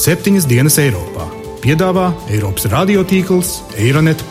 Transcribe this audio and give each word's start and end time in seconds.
septiņas 0.00 0.46
dienas 0.48 0.78
Eiropā. 0.80 1.26
Piedāvā 1.60 2.06
Eiropas 2.32 2.64
radiotīkls 2.72 3.50
Eironet. 3.76 4.22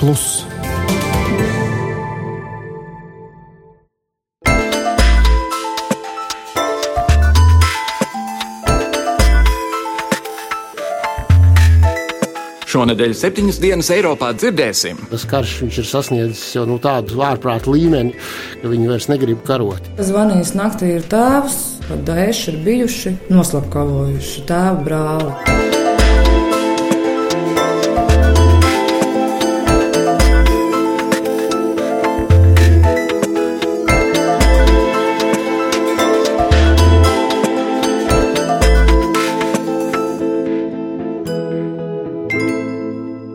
Šonadēļ 12.69 13.13
septiņas 13.17 13.61
dienas 13.61 13.89
Eiropā 13.93 14.31
dzirdēsim. 14.37 15.05
Tas 15.13 15.27
karš 15.29 15.55
ir 15.69 15.85
sasniedzis 15.85 16.55
jau 16.57 16.65
nu, 16.69 16.79
tādu 16.81 17.21
ārprātu 17.25 17.75
līmeni, 17.77 18.17
ka 18.61 18.73
viņi 18.73 18.89
vairs 18.89 19.09
negrib 19.11 19.45
karot. 19.45 19.93
Zvanījis 20.01 20.55
naktī 20.57 20.95
ir 20.97 21.05
tēvs, 21.13 21.61
kad 21.85 22.05
dēši 22.09 22.53
ir 22.53 22.61
bijuši 22.65 23.17
noslapkavojuši 23.29 24.45
tēva 24.49 24.85
brāli. 24.85 25.58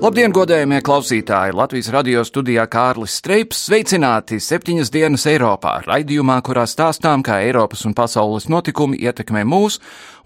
Labdien, 0.04 0.34
godējumie 0.36 0.82
klausītāji! 0.84 1.54
Latvijas 1.56 1.86
radio 1.94 2.20
studijā 2.28 2.66
Kārlis 2.68 3.14
Streips 3.22 3.62
sveicināti 3.70 4.36
septiņas 4.36 4.90
dienas 4.92 5.22
Eiropā, 5.30 5.78
raidījumā, 5.86 6.34
kurā 6.44 6.66
stāstām, 6.68 7.22
kā 7.24 7.38
Eiropas 7.46 7.86
un 7.88 7.94
pasaules 7.96 8.44
notikumi 8.52 8.98
ietekmē 9.00 9.46
mūs 9.48 9.78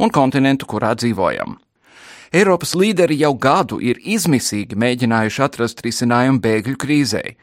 un 0.03 0.11
kontinentu, 0.11 0.67
kurā 0.73 0.97
dzīvojam. 0.99 1.55
Eiropas 2.35 2.75
līderi 2.75 3.21
jau 3.21 3.31
gadu 3.39 3.79
ir 3.79 4.01
izmisīgi 4.03 4.75
mēģinājuši 4.75 5.45
atrast 5.47 5.85
risinājumu 5.87 6.43
bēgļu 6.43 6.75
krīzei. 6.83 7.37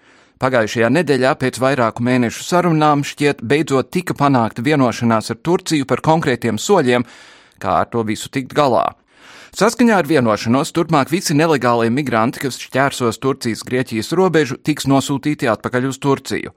Pagājušajā 0.44 0.92
nedēļā 0.92 1.34
pēc 1.40 1.62
vairāku 1.64 2.04
mēnešu 2.04 2.44
sarunām 2.50 3.08
šķiet 3.08 3.46
beidzot 3.48 3.94
tika 3.96 4.18
panākta 4.26 4.66
vienošanās 4.66 5.32
ar 5.32 5.40
Turciju 5.40 5.88
par 5.88 6.04
konkrētiem 6.04 6.60
soļiem, 6.60 7.08
kā 7.64 7.80
ar 7.86 7.88
to 7.96 8.04
visu 8.04 8.28
tikt 8.28 8.52
galā. 8.60 8.90
Saskaņā 9.56 10.02
ar 10.02 10.08
vienošanos 10.10 10.74
turpmāk 10.76 11.08
visi 11.14 11.32
nelegālie 11.32 11.88
migranti, 11.88 12.42
kas 12.44 12.58
šķērsos 12.60 13.22
Turcijas-Grieķijas 13.24 14.12
robežu, 14.20 14.58
tiks 14.60 14.84
nosūtīti 14.92 15.48
atpakaļ 15.48 15.88
uz 15.88 16.00
Turciju. 16.04 16.52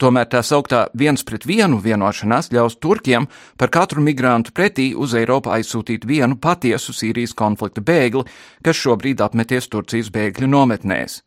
Tomēr 0.00 0.30
tā 0.32 0.40
sauktā 0.40 0.86
viens 0.96 1.20
pret 1.28 1.44
vienu 1.44 1.76
vienošanās 1.84 2.48
ļaus 2.54 2.78
Turkiem 2.80 3.28
par 3.60 3.68
katru 3.68 4.00
migrantu 4.00 4.54
pretī 4.56 4.88
uz 4.96 5.12
Eiropu 5.20 5.52
aizsūtīt 5.52 6.08
vienu 6.08 6.40
patiesu 6.40 6.96
Sīrijas 6.96 7.36
konflikta 7.36 7.84
bēgli, 7.84 8.24
kas 8.64 8.80
šobrīd 8.86 9.20
apmeties 9.20 9.68
Turcijas 9.68 10.08
bēgļu 10.08 10.48
nometnēs. 10.48 11.20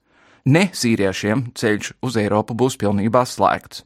Ne 0.50 0.72
sīriešiem 0.74 1.52
ceļš 1.54 1.94
uz 2.02 2.18
Eiropu 2.26 2.58
būs 2.58 2.82
pilnībā 2.82 3.22
slēgts. 3.30 3.86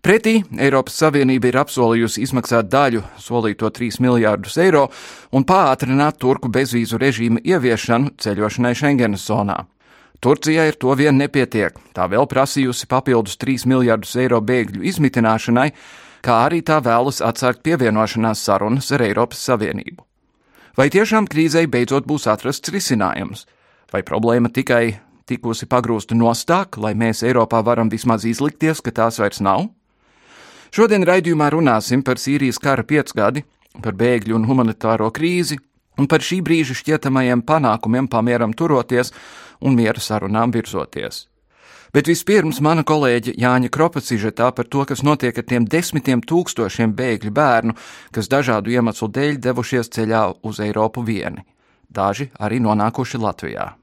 Pretī 0.00 0.38
Eiropas 0.56 0.94
Savienība 0.96 1.50
ir 1.50 1.58
apsolījusi 1.60 2.22
izmaksāt 2.24 2.70
daļu, 2.72 3.02
solīto 3.20 3.68
3 3.68 4.00
miljārdus 4.00 4.56
eiro, 4.62 4.86
un 5.36 5.44
pātrināt 5.44 6.16
turku 6.22 6.48
bezvīzu 6.48 6.96
režīmu 7.00 7.42
ieviešanu 7.44 8.14
ceļošanai 8.16 8.72
Schengenas 8.78 9.26
zonā. 9.28 9.58
Turcijai 10.24 10.70
ar 10.72 10.78
to 10.80 10.94
vien 10.96 11.20
nepietiek, 11.20 11.76
tā 11.96 12.06
vēl 12.08 12.24
prasījusi 12.28 12.88
papildus 12.88 13.36
3 13.40 13.66
miljardus 13.68 14.14
eiro 14.20 14.40
bēgļu 14.40 14.86
izmitināšanai, 14.88 15.68
kā 16.24 16.36
arī 16.46 16.62
tā 16.64 16.78
vēlas 16.84 17.20
atsākt 17.24 17.60
pievienošanās 17.64 18.44
sarunas 18.44 18.88
ar 18.96 19.04
Eiropas 19.04 19.40
Savienību. 19.48 20.00
Vai 20.80 20.88
tiešām 20.88 21.28
krīzei 21.28 21.66
beidzot 21.68 22.08
būs 22.08 22.24
atrasts 22.28 22.72
risinājums, 22.72 23.44
vai 23.92 24.00
problēma 24.00 24.48
tikai 24.48 24.96
tikusi 25.28 25.68
pagrūsta 25.68 26.16
nostāk, 26.16 26.80
lai 26.80 26.94
mēs 26.96 27.20
Eiropā 27.24 27.60
varam 27.64 27.92
vismaz 27.92 28.24
izlikties, 28.24 28.80
ka 28.80 28.96
tās 28.96 29.20
vairs 29.20 29.44
nav? 29.44 29.68
Šodien 30.70 31.02
raidījumā 31.02 31.48
runāsim 31.50 32.04
par 32.06 32.20
Sīrijas 32.22 32.60
kara 32.62 32.84
piecgadi, 32.86 33.42
par 33.82 33.96
bēgļu 33.98 34.36
un 34.38 34.46
humanitāro 34.46 35.10
krīzi 35.10 35.58
un 35.98 36.06
par 36.10 36.22
šī 36.24 36.40
brīža 36.46 36.76
šķietamajiem 36.78 37.42
panākumiem 37.46 38.08
pamieram 38.10 38.54
turoties 38.54 39.10
un 39.60 39.74
miera 39.74 40.00
sarunām 40.00 40.54
virzoties. 40.54 41.26
Bet 41.90 42.06
vispirms 42.06 42.60
mana 42.62 42.84
kolēģe 42.86 43.34
Jāņa 43.42 43.70
Kropa 43.74 43.98
sižetā 43.98 44.52
par 44.54 44.68
to, 44.70 44.84
kas 44.86 45.02
notiek 45.02 45.34
ar 45.34 45.46
tiem 45.50 45.66
desmitiem 45.66 46.22
tūkstošiem 46.22 46.94
bēgļu 46.94 47.34
bērnu, 47.34 47.74
kas 48.14 48.30
dažādu 48.30 48.70
iemeslu 48.70 49.10
dēļ 49.10 49.42
devušies 49.42 49.90
ceļā 49.98 50.22
uz 50.46 50.62
Eiropu 50.62 51.02
vieni. 51.02 51.42
Daži 51.90 52.30
arī 52.38 52.62
nonākuši 52.62 53.18
Latvijā. 53.18 53.79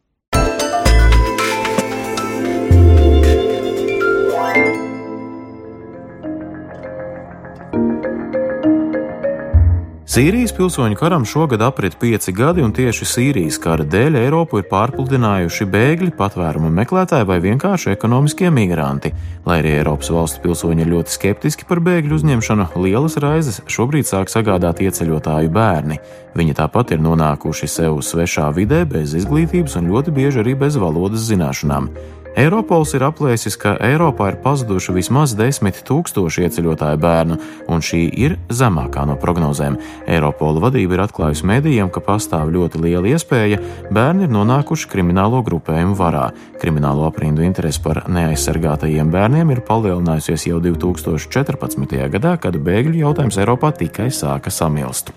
Sīrijas 10.17 10.49
pilsoņu 10.57 10.95
karam 10.97 11.25
šogad 11.29 11.61
aprit 11.61 11.93
pieci 12.01 12.31
gadi, 12.33 12.63
un 12.65 12.71
tieši 12.73 13.05
Sīrijas 13.05 13.59
kara 13.61 13.83
dēļ 13.85 14.15
Eiropu 14.17 14.57
ir 14.57 14.65
pārpludinājuši 14.71 15.67
bēgļi, 15.69 16.13
patvērumu 16.17 16.71
meklētāji 16.73 17.27
vai 17.29 17.37
vienkārši 17.43 17.91
ekonomiskie 17.91 18.49
migranti. 18.49 19.11
Lai 19.45 19.59
arī 19.61 19.75
Eiropas 19.77 20.09
valstu 20.15 20.41
pilsoņi 20.47 20.81
ir 20.81 20.89
ļoti 20.95 21.13
skeptiski 21.13 21.67
par 21.69 21.83
bēgļu 21.85 22.17
uzņemšanu, 22.17 22.69
lielas 22.81 23.19
raizes 23.21 23.61
šobrīd 23.69 24.09
sāk 24.09 24.33
sagādāt 24.33 24.81
ieceļotāju 24.87 25.53
bērni. 25.53 25.99
Viņi 26.33 26.57
tāpat 26.63 26.95
ir 26.95 27.05
nonākuši 27.05 27.69
sev 27.69 28.01
svešā 28.01 28.49
vidē, 28.57 28.87
bez 28.89 29.13
izglītības 29.21 29.77
un 29.77 29.91
ļoti 29.93 30.17
bieži 30.17 30.41
arī 30.41 30.57
bez 30.65 30.81
valodas 30.81 31.29
zināšanām. 31.29 31.91
Eiropols 32.37 32.91
ir 32.93 33.01
aplēsis, 33.01 33.55
ka 33.57 33.71
Eiropā 33.81 34.27
ir 34.29 34.35
pazuduši 34.43 34.93
vismaz 34.93 35.31
10 35.33 35.79
tūkstoši 35.87 36.43
ieceļotāju 36.45 36.99
bērnu, 37.01 37.37
un 37.73 37.81
šī 37.81 38.03
ir 38.13 38.35
zemākā 38.53 39.07
no 39.09 39.15
prognozēm. 39.17 39.79
Eiropola 40.05 40.61
vadība 40.67 40.99
ir 40.99 41.03
atklājusi 41.07 41.49
medijiem, 41.49 41.89
ka 41.89 42.05
pastāv 42.05 42.53
ļoti 42.53 42.83
liela 42.85 43.09
iespēja 43.09 43.57
bērni 43.89 44.27
ir 44.27 44.33
nonākuši 44.37 44.93
kriminālo 44.93 45.41
grupējumu 45.49 45.97
varā. 45.97 46.29
Kriminālo 46.61 47.09
aprindu 47.09 47.41
interesi 47.41 47.81
par 47.81 48.03
neaizsargātajiem 48.05 49.09
bērniem 49.09 49.57
ir 49.57 49.65
palielinājusies 49.65 50.51
jau 50.51 50.61
2014. 50.61 52.03
gadā, 52.13 52.37
kad 52.37 52.61
bēgļu 52.61 53.01
jautājums 53.01 53.41
Eiropā 53.41 53.73
tikai 53.81 54.13
sāka 54.13 54.53
samilst. 54.53 55.09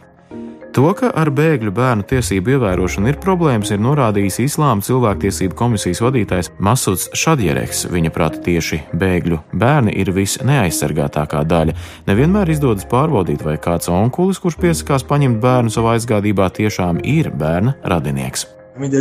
To, 0.70 0.92
ka 0.94 1.08
ar 1.18 1.32
bēgļu 1.34 1.72
bērnu 1.74 2.04
tiesību 2.06 2.52
ievērošanu 2.54 3.10
ir 3.10 3.16
problēmas, 3.18 3.72
ir 3.74 3.80
norādījis 3.82 4.36
Islāma 4.44 4.84
cilvēktiesību 4.86 5.56
komisijas 5.58 5.98
vadītājs 6.04 6.52
Masuds 6.62 7.08
Šadjereks. 7.18 7.88
Viņa 7.90 8.12
prāta 8.14 8.38
tieši 8.44 8.78
bēgļu 8.94 9.40
bērni 9.58 9.96
ir 9.98 10.12
visneaizsargātākā 10.14 11.42
daļa. 11.50 11.74
Nevienmēr 12.06 12.54
izdodas 12.54 12.86
pārbaudīt, 12.86 13.42
vai 13.42 13.56
kāds 13.58 13.90
onkulis, 13.90 14.38
kurš 14.38 14.60
piesakās 14.62 15.06
paņemt 15.10 15.42
bērnu 15.42 15.74
savā 15.74 15.98
aizgādībā, 15.98 16.46
tiešām 16.54 17.02
ir 17.02 17.32
bērna 17.34 17.74
radinieks. 17.82 18.46
I 18.76 18.78
mean, 18.78 18.94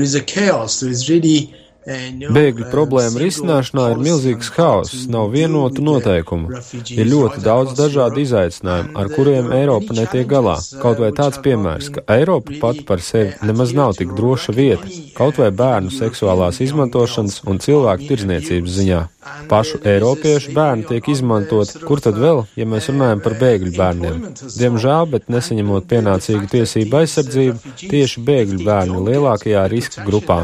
Bēgļu 1.90 2.68
problēmu 2.70 3.22
risināšanā 3.22 3.86
ir 3.94 4.02
milzīgs 4.04 4.52
haoss, 4.56 5.08
nav 5.12 5.32
vienotu 5.34 5.84
noteikumu. 5.86 6.60
Ir 6.94 7.10
ļoti 7.10 7.44
daudz 7.46 7.76
dažādu 7.80 8.22
izaicinājumu, 8.24 8.94
ar 9.00 9.12
kuriem 9.16 9.52
Eiropa 9.58 9.98
netiek 9.98 10.28
galā. 10.30 10.58
Kaut 10.84 11.02
vai 11.02 11.12
tāds 11.18 11.42
piemērs, 11.46 11.92
ka 11.96 12.06
Eiropa 12.18 12.56
pati 12.62 12.86
par 12.86 13.02
sevi 13.06 13.34
nemaz 13.46 13.74
nav 13.78 13.96
tik 13.98 14.14
droša 14.18 14.56
vieta, 14.56 14.90
kaut 15.18 15.42
vai 15.42 15.50
bērnu 15.64 15.94
seksuālās 15.96 16.62
izmantošanas 16.66 17.42
un 17.50 17.62
cilvēku 17.64 18.12
tirdzniecības 18.12 18.78
ziņā. 18.80 19.06
Pašu 19.50 19.80
Eiropiešu 19.86 20.54
bērni 20.56 20.86
tiek 20.90 21.08
izmantoti, 21.12 21.82
kur 21.84 22.02
tad 22.04 22.18
vēl, 22.22 22.44
ja 22.58 22.66
mēs 22.70 22.88
runājam 22.92 23.22
par 23.24 23.36
bēgļu 23.42 23.74
bērniem? 23.76 24.22
Diemžēl, 24.56 25.10
bet 25.12 25.28
nesaņemot 25.34 25.88
pienācīgu 25.90 26.50
tiesību 26.54 27.02
aizsardzību, 27.02 27.74
tieši 27.81 28.24
bēgļu 28.30 28.63
bērni 28.66 29.04
lielākajā 29.10 29.66
riska 29.74 30.06
grupā. 30.08 30.40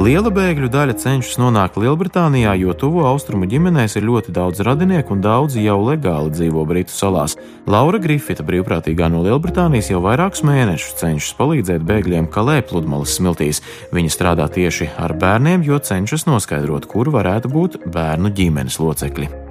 Liela 0.00 0.30
bēgļu 0.30 0.68
daļa 0.70 0.94
cenšas 1.02 1.34
nonākt 1.42 1.74
Lielbritānijā, 1.76 2.52
jo 2.56 2.72
tuvo 2.78 3.02
austrumu 3.08 3.48
ģimenēs 3.50 3.98
ir 3.98 4.06
ļoti 4.06 4.32
daudz 4.32 4.62
radinieku 4.64 5.16
un 5.16 5.24
daudzi 5.24 5.64
jau 5.64 5.80
legāli 5.82 6.30
dzīvo 6.30 6.62
Britu 6.70 6.94
salās. 6.94 7.34
Laura 7.66 7.98
Grifita, 8.00 8.46
brīvprātīgā 8.46 9.10
no 9.10 9.24
Lielbritānijas, 9.26 9.90
jau 9.90 10.00
vairākus 10.06 10.44
mēnešus 10.46 10.96
cenšas 11.02 11.36
palīdzēt 11.42 11.84
bēgļiem 11.90 12.30
Kalē 12.30 12.60
pludmales 12.70 13.18
smiltīs. 13.18 13.64
Viņa 13.92 14.14
strādā 14.14 14.46
tieši 14.48 14.92
ar 14.94 15.18
bērniem, 15.18 15.66
jo 15.66 15.82
cenšas 15.82 16.28
noskaidrot, 16.30 16.86
kur 16.88 17.10
varētu 17.10 17.50
būt 17.50 17.82
bērnu 17.90 18.30
ģimenes 18.30 18.78
locekļi. 18.80 19.49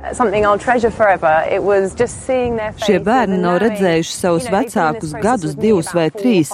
Šie 2.86 3.00
bērni 3.04 3.40
nav 3.42 3.58
redzējuši 3.64 4.14
savus 4.16 4.48
vecākus 4.52 5.12
gadus, 5.20 5.58
divus 5.60 5.92
vai 5.96 6.08
trīs. 6.14 6.54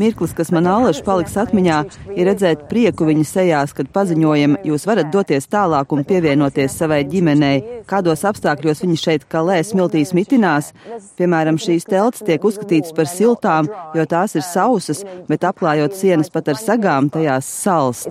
Mirklis, 0.00 0.34
kas 0.36 0.50
man 0.54 0.66
alaši 0.70 1.04
paliks 1.06 1.36
atmiņā, 1.38 1.78
ir 2.16 2.28
redzēt 2.30 2.66
prieku 2.72 3.06
viņa 3.08 3.26
sejās, 3.30 3.74
kad 3.76 3.92
paziņojam, 3.94 4.58
jūs 4.66 4.88
varat 4.90 5.12
doties 5.14 5.46
tālāk 5.50 5.94
un 5.94 6.04
pievienoties 6.08 6.76
savai 6.82 7.04
ģimenei, 7.12 7.62
kādos 7.90 8.26
apstākļos 8.26 8.82
viņi 8.84 9.00
šeit 9.04 9.26
kalē 9.30 9.60
smiltīs 9.66 10.14
mitinās. 10.16 10.74
Piemēram, 11.20 11.62
šīs 11.62 11.86
telts 11.90 12.26
tiek 12.26 12.42
uzskatītas 12.42 12.94
par 12.96 13.10
siltām, 13.10 13.70
jo 13.94 14.06
tās 14.10 14.34
ir 14.34 14.46
sausas, 14.46 15.06
bet 15.30 15.46
aplājot 15.46 15.94
sienas 15.94 16.32
pat 16.34 16.50
ar 16.50 16.58
sagām, 16.58 17.10
tajās 17.14 17.46
salst. 17.62 18.10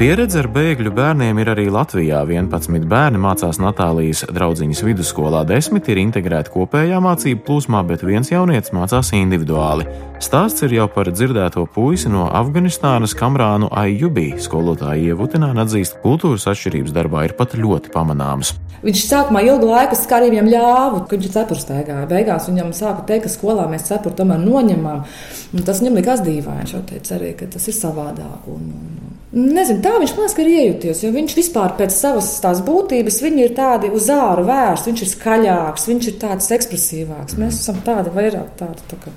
Pieredze 0.00 0.38
ar 0.40 0.46
bēgļu 0.48 0.94
bērniem 0.96 1.42
ir 1.42 1.48
arī 1.52 1.66
Latvijā. 1.68 2.22
11 2.24 2.86
bērni 2.88 3.18
mācās 3.20 3.58
Natālijas 3.60 4.22
draugiņas 4.32 4.78
vidusskolā, 4.86 5.42
10 5.44 5.90
ir 5.92 5.98
integrēti 6.00 6.54
kopējā 6.54 7.02
mācību 7.04 7.42
plūsmā, 7.44 7.82
bet 7.84 8.00
viens 8.08 8.30
jaunietis 8.32 8.72
mācās 8.72 9.10
individuāli. 9.18 9.84
Stāsts 10.24 10.64
ir 10.64 10.72
jau 10.78 10.86
par 10.94 11.10
dzirdēto 11.12 11.66
puisi 11.74 12.08
no 12.08 12.30
Afganistānas 12.32 13.12
Kamrānu 13.12 13.68
Aijubī. 13.76 14.30
Skolotāja 14.40 15.12
Ievutināna 15.12 15.66
atzīst, 15.66 15.98
ka 15.98 16.06
kultūras 16.06 16.48
atšķirības 16.48 16.96
darbā 16.96 17.26
ir 17.28 17.36
pat 17.36 17.58
ļoti 17.60 17.92
pamanāmas. 17.92 18.54
Viņš 18.80 19.04
sākumā 19.04 19.44
ilgu 19.50 19.68
laiku 19.68 20.00
skarīja 20.00 20.38
viņam 20.38 20.50
ļāvu, 20.54 21.04
ka 21.04 21.16
viņš 21.18 21.28
ir 21.28 21.36
cepurs 21.36 21.66
staigāja. 21.66 22.08
Beigās 22.08 22.48
viņam 22.48 22.72
sāka 22.72 23.04
teikt, 23.04 23.28
ka 23.28 23.36
skolā 23.36 23.68
mēs 23.68 23.90
cepuru 23.92 24.16
tomēr 24.16 24.40
noņemam. 24.48 25.04
Un 25.52 25.68
tas 25.68 25.84
viņam 25.84 26.00
likās 26.00 26.24
dīvaini. 26.24 26.64
Viņš 26.64 26.88
teica 26.88 27.18
arī, 27.20 27.34
ka 27.36 27.52
tas 27.52 27.68
ir 27.68 27.76
savādāk. 27.76 28.48
Un, 28.48 28.72
un, 28.72 29.09
Nezinu, 29.30 29.78
tā 29.78 29.92
viņš 30.02 30.12
man 30.16 30.24
liekas, 30.24 30.38
ir 30.42 30.48
iejūties, 30.50 31.00
jo 31.04 31.12
viņš 31.14 31.34
vispār 31.38 31.76
pēc 31.78 31.94
savas 31.94 32.32
tās 32.42 32.58
būtības, 32.66 33.20
ir 33.28 33.52
tādi 33.54 33.90
uz 33.94 34.08
āru 34.10 34.42
vērsti, 34.48 34.90
viņš 34.90 35.02
ir 35.04 35.10
skaļāks, 35.12 35.86
viņš 35.86 36.08
ir 36.10 36.16
tāds 36.18 36.50
ekspresīvāks. 36.56 37.36
Mēs 37.38 37.60
esam 37.62 37.78
tādi 37.86 38.10
vairāk 38.16 38.56
tādi 38.58 38.82
tā 38.90 38.98
kā 39.04 39.14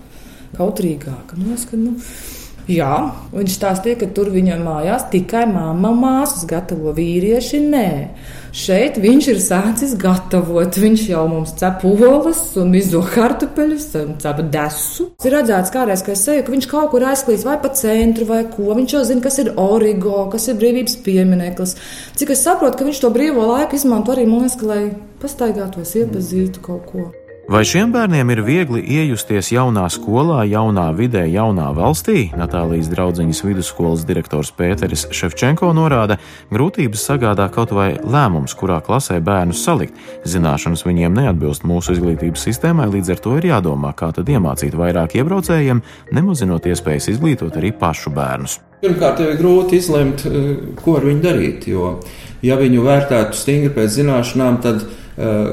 kautrīgāki. 0.60 1.39
Man 1.39 1.50
liekas, 1.50 1.65
ka, 1.65 1.80
nu, 1.81 1.95
jā, 2.69 2.92
viņš 3.33 3.57
stāstīja, 3.57 4.04
ka 4.04 4.12
tur 4.13 4.30
viņa 4.36 4.60
mājās 4.62 5.10
tikai 5.15 5.48
mamma 5.50 5.95
māsas 5.98 6.45
gatavo 6.45 6.94
vīrieši, 6.94 7.63
nē. 7.74 7.89
Šeit 8.53 9.00
viņš 9.01 9.27
ir 9.31 9.39
sācis 9.41 9.95
gatavot. 9.97 10.75
Viņš 10.77 11.07
jau 11.09 11.23
mums 11.31 11.55
cep 11.57 11.81
olas 11.89 12.41
un 12.61 12.69
mizo 12.69 13.01
kartupeļus, 13.01 13.88
cep 14.21 14.44
desu. 14.53 15.07
Ir 15.25 15.33
redzēts, 15.33 15.73
kādreiz, 15.73 16.03
ka 16.05 16.13
es 16.13 16.21
seju, 16.27 16.44
ka 16.45 16.53
viņš 16.53 16.69
kaut 16.69 16.91
kur 16.94 17.07
aizklīs 17.09 17.47
vai 17.47 17.57
pa 17.63 17.73
centru 17.73 18.29
vai 18.29 18.44
ko. 18.51 18.69
Viņš 18.77 18.94
jau 18.94 19.03
zina, 19.09 19.25
kas 19.25 19.41
ir 19.41 19.55
origo, 19.57 20.27
kas 20.29 20.45
ir 20.53 20.61
brīvības 20.61 21.00
piemineklis. 21.01 21.75
Cik 22.19 22.35
es 22.38 22.45
saprotu, 22.45 22.77
ka 22.77 22.89
viņš 22.91 23.01
to 23.01 23.13
brīvo 23.15 23.50
laiku 23.55 23.79
izmanto 23.79 24.13
arī, 24.13 24.29
man 24.29 24.45
liekas, 24.45 24.61
lai 24.69 24.83
pastaigātos, 25.23 25.97
iepazītu 25.97 26.61
kaut 26.61 26.88
ko. 26.94 27.09
Vai 27.44 27.66
šiem 27.68 27.92
bērniem 27.92 28.30
ir 28.31 28.40
viegli 28.48 28.80
iejusties 28.80 29.50
jaunā 29.51 29.84
skolā, 29.92 30.45
jaunā 30.48 30.86
vidē, 30.95 31.25
jaunā 31.28 31.66
valstī? 31.75 32.30
Natālijas 32.40 32.88
draugiņas 32.88 33.42
vidusskolas 33.44 34.06
direktors 34.07 34.54
Pēteris 34.56 35.10
Ševčenko 35.12 35.74
norāda, 35.75 36.16
grūtības 36.56 37.04
sagādā 37.04 37.50
kaut 37.51 37.75
vai 37.75 37.90
lēmums, 38.00 38.56
kurā 38.56 38.80
klasē 38.86 39.19
bērnus 39.19 39.66
salikt. 39.68 40.00
Zināšanas 40.24 40.86
viņiem 40.88 41.19
neatbilst 41.19 41.68
mūsu 41.68 41.98
izglītības 41.98 42.48
sistēmai, 42.48 42.88
līdz 42.95 43.12
ar 43.12 43.24
to 43.28 43.36
ir 43.42 43.51
jādomā, 43.51 43.92
kā 43.92 44.13
tad 44.16 44.31
iemācīt 44.31 44.80
vairāk 44.80 45.19
iebraucējiem, 45.19 45.84
nemazinot 46.16 46.72
iespējas 46.72 47.12
izglītot 47.18 47.60
arī 47.60 47.75
pašu 47.75 48.16
bērnus. 48.16 48.62
Pirmkārt, 48.88 49.19
jau 49.19 49.36
ir 49.36 49.39
grūti 49.44 49.84
izlemt, 49.84 50.24
eh, 50.24 50.56
ko 50.80 50.96
ar 50.96 51.12
viņu 51.12 51.22
darīt, 51.28 51.68
jo, 51.68 52.00
ja 52.42 52.56
viņu 52.56 52.88
vērtētu 52.88 53.36
stingri 53.36 53.75
pēc 53.75 54.00
zināšanām, 54.00 54.62
tad 54.63 54.88
Eh, 54.88 55.02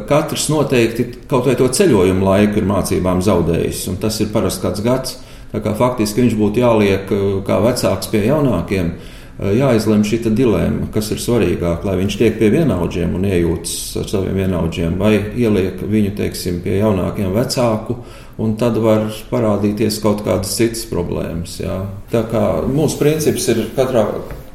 katrs 0.09 0.47
noteikti 0.49 1.05
kaut 1.29 1.45
vai 1.49 1.57
to 1.59 1.67
ceļojumu 1.69 2.25
laiku 2.25 2.63
ir 2.63 2.69
mācībām 2.71 3.21
zaudējis, 3.25 3.83
un 3.93 3.99
tas 4.01 4.17
ir 4.25 4.31
parasti 4.33 4.65
kāds 4.65 4.85
gads. 4.85 5.19
Kā 5.51 5.73
faktiski 5.75 6.23
viņš 6.23 6.37
būtu 6.39 6.63
jāliek 6.63 7.11
eh, 7.11 7.23
kā 7.47 7.59
vecāks 7.65 8.11
pie 8.13 8.23
jaunākiem, 8.29 8.93
eh, 8.95 9.53
jāizlemj 9.59 10.07
šī 10.07 10.21
dilemma, 10.31 10.87
kas 10.95 11.11
ir 11.11 11.19
svarīgāk, 11.19 11.85
lai 11.85 11.97
viņš 11.99 12.19
tiek 12.21 12.37
pie 12.39 12.53
vienaudžiem 12.55 13.17
un 13.19 13.27
iejūtas 13.27 13.97
ar 13.99 14.11
saviem 14.13 14.39
vienaudžiem, 14.45 14.99
vai 14.99 15.17
ieliek 15.19 15.83
viņu, 15.83 16.15
teiksim, 16.21 16.61
pie 16.63 16.79
jaunākiem 16.79 17.35
vecāku, 17.35 17.99
un 18.39 18.55
tad 18.57 18.79
var 18.79 19.09
parādīties 19.33 19.99
kaut 20.05 20.23
kādas 20.25 20.55
citas 20.55 20.87
problēmas. 20.89 21.59
Jā. 21.61 21.83
Tā 22.13 22.23
kā 22.31 22.45
mūsu 22.71 23.01
princips 23.03 23.51
ir 23.51 23.67
katrā 23.75 24.07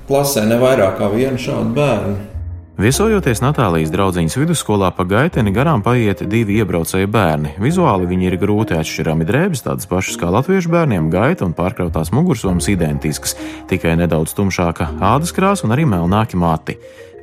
klasē 0.08 0.46
ne 0.48 0.62
vairāk 0.62 0.96
kā 1.02 1.12
vienu 1.12 1.42
šādu 1.42 1.76
bērnu. 1.76 2.16
Viesojoties 2.76 3.40
Natālijas 3.40 3.88
draugiņas 3.94 4.34
vidusskolā 4.36 4.90
pa 4.92 5.06
gaiteni 5.08 5.54
garām 5.56 5.80
paiet 5.80 6.26
divi 6.28 6.58
iebraucēji 6.60 7.08
bērni. 7.08 7.54
Vizuāli 7.64 8.10
viņi 8.10 8.28
ir 8.28 8.36
grūti 8.42 8.76
atšķirami 8.76 9.24
drēbes, 9.30 9.62
tādas 9.64 9.88
pašas 9.88 10.20
kā 10.20 10.28
latviešu 10.36 10.74
bērniem, 10.74 11.08
gaita 11.14 11.48
un 11.48 11.56
pārkrautās 11.56 12.12
mugursomas 12.12 12.68
identiskas, 12.68 13.38
tikai 13.72 13.96
nedaudz 14.02 14.36
tumšāka 14.36 14.90
ādas 15.00 15.32
krāsa 15.32 15.64
un 15.64 15.72
arī 15.78 15.88
melnāki 15.88 16.36
mati. 16.36 16.76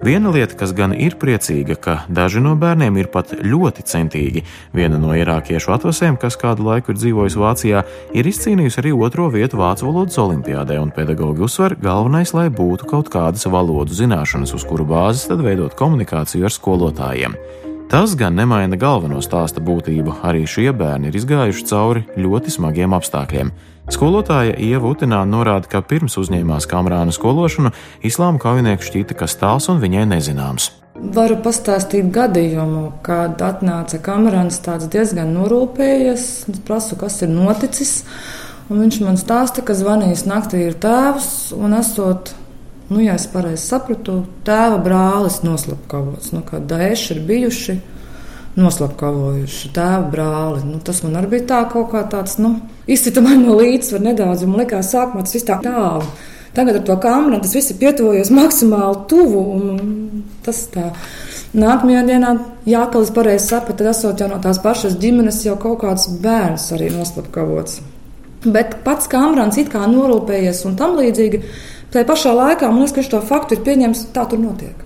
Viena 0.02 0.32
lieta, 0.34 0.56
kas 0.58 0.72
gan 0.74 0.90
ir 0.98 1.14
priecīga, 1.14 1.76
ka 1.78 1.92
daži 2.10 2.40
no 2.42 2.56
bērniem 2.58 2.96
ir 2.98 3.06
pat 3.14 3.36
ļoti 3.38 3.84
centīgi. 3.86 4.42
Viena 4.74 4.98
no 4.98 5.14
irākiešu 5.14 5.70
atvasēm, 5.76 6.16
kas 6.18 6.34
kādu 6.40 6.66
laiku 6.66 6.90
ir 6.90 6.98
dzīvojusi 6.98 7.38
Vācijā, 7.38 7.84
ir 8.10 8.26
izcīnījusi 8.26 8.82
arī 8.82 8.96
otro 8.98 9.28
vietu 9.30 9.62
vācu 9.62 9.86
valodas 9.86 10.18
olimpiādē, 10.18 10.80
un 10.82 10.90
pedagogi 10.90 11.46
uzsver, 11.46 11.78
galvenais, 11.78 12.34
lai 12.34 12.48
būtu 12.50 12.90
kaut 12.90 13.14
kādas 13.14 13.46
valodu 13.46 13.94
zināšanas, 13.94 14.56
uz 14.58 14.66
kuru 14.66 14.90
bāzes 14.90 15.28
tad 15.30 15.46
veidot 15.46 15.78
komunikāciju 15.78 16.50
ar 16.50 16.58
skolotājiem. 16.58 17.38
Tas 17.92 18.14
gan 18.16 18.32
nemaina 18.32 18.72
galveno 18.80 19.18
stāsta 19.20 19.60
būtību. 19.60 20.14
Arī 20.24 20.46
šie 20.48 20.70
bērni 20.72 21.10
ir 21.10 21.16
izgājuši 21.18 21.66
cauri 21.68 22.00
ļoti 22.16 22.54
smagiem 22.54 22.94
apstākļiem. 22.96 23.50
Skolotāja 23.92 24.54
Ieva 24.56 24.94
Utinā 24.94 25.18
norāda, 25.28 25.68
ka 25.68 25.82
pirms 25.84 26.16
uzņēmās 26.16 26.64
kamerāna 26.70 27.12
skološanu, 27.12 27.74
islāma 28.00 28.40
kaujinieku 28.40 28.88
šķita 28.88 29.18
kas 29.20 29.36
tāls 29.36 29.68
un 29.68 29.84
viņai 29.84 30.06
nezināms. 30.08 30.70
Varu 30.96 31.36
pastāstīt 31.44 32.08
gadījumu, 32.16 32.86
kad 33.04 33.44
atnāca 33.44 34.00
kamerāns 34.00 34.62
tāds 34.64 34.88
diezgan 34.88 35.36
norūpējies. 35.36 36.28
Es 36.48 36.64
prasu, 36.64 36.96
kas 36.96 37.20
ir 37.20 37.36
noticis. 37.36 37.98
Un 38.72 38.86
viņš 38.86 39.02
man 39.04 39.20
stāsta, 39.20 39.60
ka 39.60 39.76
zvanījis 39.76 40.24
naktī 40.32 40.64
ir 40.70 40.80
tēvs 40.80 41.52
un 41.60 41.76
esot, 41.76 42.32
nu, 42.92 43.00
ja 43.02 43.16
es 43.16 43.24
pareizi 43.32 43.64
sapratu, 43.64 44.20
tēva 44.46 44.76
brālis 44.84 45.40
noslapkavots. 45.46 46.34
Nu, 46.36 46.44
kā 46.46 46.60
dēši 46.60 47.14
ir 47.16 47.22
bijuši 47.30 47.78
noslapkavojuši 48.60 49.72
tēva 49.72 50.04
brāli. 50.12 50.62
Nu, 50.68 50.80
tas 50.84 51.00
man 51.04 51.16
arī 51.20 51.34
bija 51.36 51.48
tā 51.54 51.62
kaut 51.72 51.90
kā 51.94 52.04
tāds, 52.12 52.36
nu, 52.42 52.54
izcita 52.90 53.24
man 53.24 53.44
no 53.46 53.56
līdzsvara 53.60 54.10
nedaudz, 54.10 54.44
un 54.44 54.52
man 54.52 54.64
likās 54.64 54.92
sākumā 54.92 55.24
tas 55.24 55.36
viss 55.38 55.48
tā 55.48 55.58
tālu. 55.64 56.04
Tagad 56.52 56.82
ar 56.82 56.82
to 56.84 56.96
kameru 57.00 57.40
tas 57.40 57.54
viss 57.56 57.72
ir 57.72 57.78
pietuvojies 57.80 58.30
maksimāli 58.34 59.06
tuvu, 59.08 59.44
tas 60.44 60.66
tā. 60.74 60.90
Nākamajā 61.52 62.02
dienā, 62.08 62.32
ja 62.68 62.86
Kālis 62.92 63.12
pareizi 63.12 63.50
saprata, 63.50 63.82
tad 63.82 63.90
esot 63.90 64.20
jau 64.20 64.28
no 64.28 64.38
tās 64.40 64.60
pašas 64.60 64.96
ģimenes, 65.00 65.42
jau 65.44 65.56
kaut 65.60 65.82
kāds 65.82 66.06
bērns 66.20 66.70
arī 66.76 66.88
noslapkavots. 66.92 67.80
Bet 68.44 68.78
pats 68.84 69.08
kamerāns 69.12 69.60
it 69.60 69.68
kā 69.72 69.84
norūpējies 69.88 70.64
un 70.68 70.76
tam 70.80 70.96
līdzīgi. 70.98 71.42
Tajā 71.92 72.08
pašā 72.08 72.32
laikā 72.32 72.70
man 72.70 72.80
liekas, 72.80 72.94
ka 72.94 73.02
viņš 73.02 73.10
to 73.12 73.20
faktu 73.28 73.56
ir 73.58 73.66
pieņēmis, 73.66 74.06
tā 74.16 74.24
tur 74.30 74.40
notiek. 74.40 74.78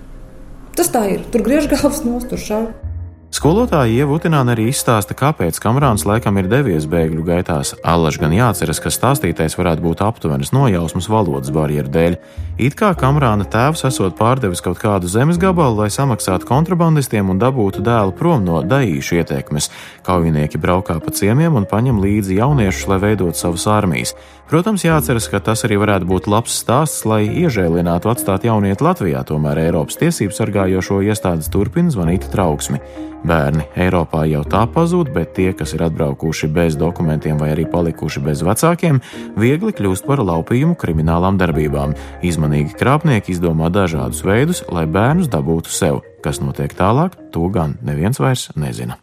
Tas 0.75 0.91
tā 0.91 1.05
ir. 1.13 1.23
Tur 1.31 1.45
griež 1.45 1.69
galvas 1.71 2.03
nost, 2.03 2.27
tur 2.29 2.41
šādi. 2.41 2.86
Skolotāja 3.27 3.91
Ieva 3.91 4.15
Utināna 4.15 4.53
arī 4.53 4.69
izstāsta, 4.71 5.11
kāpēc 5.11 5.57
Kamerāns 5.59 6.05
laikam 6.07 6.37
ir 6.39 6.47
devies 6.47 6.85
bēgļu 6.87 7.25
gaitās. 7.27 7.73
Allaž 7.83 8.21
gan 8.21 8.31
jāatceras, 8.31 8.79
ka 8.79 8.87
stāstītais 8.87 9.57
varētu 9.59 9.83
būt 9.83 10.03
aptuvenas 10.05 10.53
nojausmas 10.55 11.09
valodas 11.11 11.51
barjeru 11.51 11.91
dēļ. 11.91 12.15
It 12.55 12.77
kā 12.79 12.93
Kamerāna 12.97 13.43
tēvs 13.43 13.83
esot 13.89 14.15
pārdevis 14.15 14.63
kaut 14.63 14.79
kādu 14.79 15.11
zemes 15.11 15.35
gabalu, 15.43 15.83
lai 15.83 15.89
samaksātu 15.91 16.47
kontrabandistiem 16.47 17.27
un 17.27 17.41
dabūtu 17.41 17.83
dēlu 17.83 18.15
prom 18.15 18.47
no 18.47 18.61
daīšu 18.63 19.19
ietekmes. 19.19 19.67
Kaujinieki 20.07 20.63
braukā 20.63 20.95
pa 21.03 21.11
ciemiemiem 21.11 21.59
un 21.59 21.67
paņem 21.67 21.99
līdzi 21.99 22.39
jauniešus, 22.39 22.87
lai 22.87 23.01
veidotu 23.09 23.43
savas 23.43 23.67
armijas. 23.67 24.15
Protams, 24.47 24.85
jāatceras, 24.87 25.27
ka 25.27 25.43
tas 25.43 25.65
arī 25.67 25.75
varētu 25.81 26.07
būt 26.07 26.29
labs 26.31 26.55
stāsts, 26.63 27.03
lai 27.03 27.25
iežēlinātu 27.27 28.07
atstāt 28.07 28.47
jaunieti 28.47 28.87
Latvijā, 28.87 29.25
tomēr 29.27 29.59
Eiropas 29.65 29.99
tiesību 29.99 30.31
sargājošo 30.31 31.01
iestādes 31.03 31.51
turpina 31.51 31.91
zvanīt 31.91 32.29
trauksmi. 32.31 32.79
Bērni 33.27 33.65
Eiropā 33.75 34.23
jau 34.29 34.43
tā 34.47 34.63
pazūd, 34.71 35.11
bet 35.15 35.33
tie, 35.35 35.49
kas 35.57 35.73
ir 35.75 35.83
atbraukuši 35.87 36.49
bez 36.53 36.77
dokumentiem 36.79 37.39
vai 37.41 37.51
arī 37.53 37.65
palikuši 37.69 38.23
bez 38.23 38.43
vecākiem, 38.47 39.01
viegli 39.39 39.73
kļūst 39.75 40.07
par 40.07 40.23
laupījumu 40.23 40.77
kriminālām 40.79 41.39
darbībām. 41.41 41.95
Izmanīgi 42.23 42.77
krāpnieki 42.79 43.35
izdomā 43.35 43.71
dažādus 43.73 44.23
veidus, 44.27 44.63
lai 44.71 44.87
bērnus 44.87 45.31
dabūtu 45.33 45.73
sev. 45.73 46.03
Kas 46.23 46.39
notiek 46.43 46.73
tālāk, 46.77 47.19
to 47.35 47.49
gan 47.51 47.75
neviens 47.83 48.21
vairs 48.23 48.49
nezina. 48.55 48.97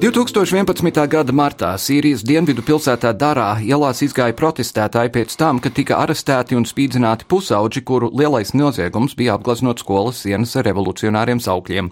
2011. 0.00 0.96
gada 1.12 1.32
martā 1.36 1.74
Sīrijas 1.76 2.22
dienvidu 2.24 2.62
pilsētā 2.64 3.10
Darā 3.20 3.58
ielās 3.60 3.98
izgāja 4.00 4.32
protestētāji 4.32 5.10
pēc 5.12 5.34
tam, 5.36 5.58
kad 5.60 5.74
tika 5.76 5.98
arestēti 6.00 6.56
un 6.56 6.64
spīdzināti 6.64 7.26
pusauģi, 7.28 7.82
kuru 7.84 8.08
lielais 8.16 8.54
noziegums 8.56 9.12
bija 9.18 9.34
apgleznot 9.36 9.82
skolas 9.82 10.22
sienas 10.24 10.56
ar 10.56 10.64
revolucionāriem 10.70 11.42
saukļiem. 11.44 11.90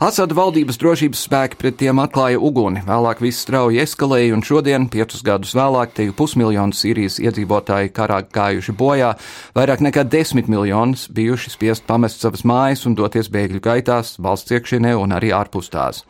Asada 0.00 0.32
valdības 0.38 0.80
drošības 0.80 1.24
spēki 1.26 1.58
pret 1.60 1.76
tiem 1.82 2.00
atklāja 2.00 2.40
uguni, 2.40 2.80
vēlāk 2.86 3.20
viss 3.20 3.44
strauji 3.44 3.82
eskalēja, 3.84 4.32
un 4.32 4.46
šodien, 4.48 4.88
piecus 4.88 5.20
gadus 5.20 5.52
vēlāk, 5.52 5.92
te 5.92 6.08
jau 6.08 6.16
pusmiljonu 6.22 6.72
Sīrijas 6.72 7.20
iedzīvotāji 7.20 7.92
karā 7.92 8.22
gājuši 8.32 8.72
bojā, 8.80 9.12
vairāk 9.52 9.84
nekā 9.90 10.06
desmit 10.08 10.48
miljonus 10.48 11.04
bijuši 11.12 11.52
spiest 11.52 11.84
pamest 11.84 12.24
savas 12.24 12.46
mājas 12.48 12.88
un 12.88 12.96
doties 12.96 13.28
bēgļu 13.28 13.60
gaitās, 13.68 14.16
valsts 14.16 14.56
iekšienē 14.56 14.96
un 14.96 15.12
arī 15.20 15.36
ārpus 15.36 15.68
tās. 15.76 16.06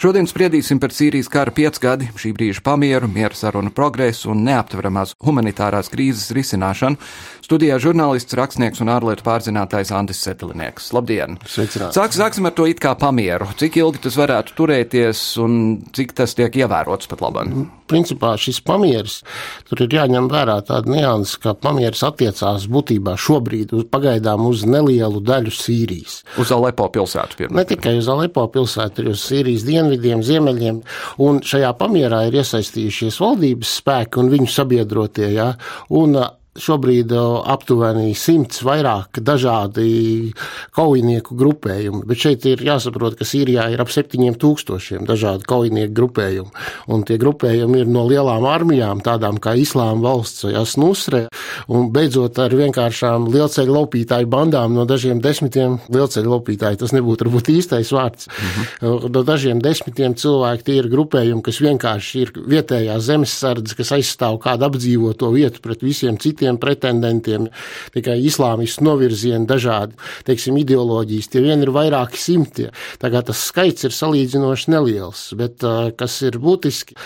Šodien 0.00 0.24
spriedīsim 0.30 0.77
runāsim 0.78 0.80
par 0.80 0.94
Sīrijas 0.94 1.28
kara 1.28 1.50
piecgadi, 1.50 2.08
šī 2.16 2.32
brīža 2.34 2.62
pamieru, 2.62 3.08
miera 3.08 3.34
sarunu 3.34 3.70
progresu 3.70 4.30
un 4.30 4.44
neaptveramās 4.44 5.14
humanitārās 5.20 5.90
krīzes 5.90 6.32
risināšanu. 6.32 6.96
Studijā 7.42 7.78
žurnālists, 7.78 8.34
rakstnieks 8.34 8.80
un 8.80 8.88
ārlietu 8.88 9.24
pārzinātājs 9.24 9.92
Andris 9.92 10.22
Setelinieks. 10.22 10.92
Labdien! 10.92 11.38
Sāk, 11.46 12.12
sāksim 12.12 12.46
ar 12.46 12.52
to 12.54 12.66
it 12.66 12.80
kā 12.80 12.94
pamieru. 12.98 13.48
Cik 13.58 13.80
ilgi 13.80 14.04
tas 14.06 14.16
varētu 14.16 14.54
turēties 14.54 15.38
un 15.42 15.82
cik 15.92 16.14
tas 16.14 16.34
tiek 16.34 16.54
ievērots 16.54 17.08
pat 17.08 17.20
labam? 17.24 17.48
Mhm. 17.48 17.77
Principā 17.88 18.34
šis 18.40 18.60
pamieris, 18.64 19.20
tur 19.68 19.84
ir 19.84 19.96
jāņem 19.98 20.28
vērā 20.30 20.58
tāda 20.68 20.92
nianses, 20.92 21.38
ka 21.42 21.54
pamieris 21.56 22.04
attiecās 22.06 22.68
būtībā 22.70 23.16
šobrīd 23.18 23.74
uz 23.76 23.86
pagaidām 23.92 24.46
uz 24.48 24.64
nelielu 24.68 25.22
daļu 25.24 25.54
Sīrijas. 25.54 26.22
Uz 26.40 26.52
Alepo 26.54 26.88
pilsētu, 26.94 27.40
piemēram. 27.40 27.58
Ne 27.58 27.66
tikai 27.68 27.96
uz 27.98 28.08
Alepo 28.12 28.46
pilsētu, 28.52 29.02
arī 29.02 29.14
uz 29.16 29.24
Sīrijas 29.24 29.66
dienvidiem, 29.68 30.24
ziemeļiem. 30.26 30.82
Un 31.24 31.40
šajā 31.44 31.72
pamierā 31.80 32.26
ir 32.28 32.40
iesaistījušies 32.42 33.20
valdības 33.24 33.78
spēki 33.80 34.22
un 34.22 34.32
viņu 34.34 34.50
sabiedrotie. 34.52 35.32
Ja? 35.34 35.52
Un 35.88 36.18
šobrīd 36.62 37.12
aptuveni 37.14 38.12
simts 38.18 38.62
vairāk 38.66 39.20
dažādi 39.24 40.32
kaujinieku 40.76 41.36
grupējumi, 41.38 42.04
bet 42.08 42.22
šeit 42.24 42.46
ir 42.50 42.62
jāsaprot, 42.66 43.16
ka 43.18 43.26
Sīrijā 43.28 43.68
ir 43.72 43.82
ap 43.82 43.92
septiņiem 43.92 44.38
tūkstošiem 44.40 45.06
dažādu 45.08 45.46
kaujinieku 45.48 45.94
grupējumu, 45.96 46.52
un 46.94 47.04
tie 47.08 47.18
grupējumi 47.20 47.82
ir 47.82 47.90
no 47.90 48.04
lielām 48.08 48.46
armijām, 48.48 49.02
tādām 49.04 49.40
kā 49.42 49.54
Islāma 49.58 50.02
valsts 50.08 50.46
vai 50.46 50.54
Asnusre, 50.62 51.24
un 51.68 51.90
beidzot 51.94 52.38
ar 52.42 52.54
vienkāršām 52.58 53.28
lielceļu 53.32 53.76
laupītāju 53.78 54.30
bandām 54.30 54.76
no 54.76 54.86
dažiem 54.88 55.22
desmitiem 55.24 55.78
lielceļu 55.92 56.34
laupītāju, 56.34 56.80
tas 56.82 56.94
nebūtu 56.96 57.28
varbūt 57.28 57.52
īstais 57.54 57.92
vārds, 57.94 58.28
mhm. 58.30 59.04
no 59.14 59.24
dažiem 59.26 59.62
desmitiem 59.64 60.16
cilvēku 60.18 60.68
tie 60.68 60.78
ir 60.80 60.90
grupējumi, 60.92 61.44
kas 61.44 61.60
vienkārši 61.64 62.24
ir 62.24 62.32
vietējā 62.54 62.98
zemesardze, 63.04 63.76
kas 63.78 63.92
aizstāv 63.98 64.38
kādu 64.42 64.68
apdzīvoto 64.68 65.30
vietu 65.34 65.62
pret 65.64 65.82
visiem 65.84 66.18
citiem 66.20 66.47
citiem 66.48 66.58
pretendentiem, 66.58 67.48
tikai 67.92 68.18
islāmistu 68.24 68.84
novirzieni, 68.86 69.46
dažādi, 69.46 69.96
teiksim, 70.24 70.56
ideoloģijas. 70.58 71.28
Tie 71.28 71.42
vien 71.44 71.60
ir 71.62 71.72
vairāki 71.74 72.18
simti. 72.18 72.68
Tā 72.98 73.10
kā 73.10 73.22
tas 73.22 73.48
skaits 73.50 73.84
ir 73.84 73.92
salīdzinoši 73.92 74.72
neliels, 74.72 75.34
bet 75.36 75.60
kas 75.98 76.22
ir 76.22 76.38
būtiski, 76.38 76.96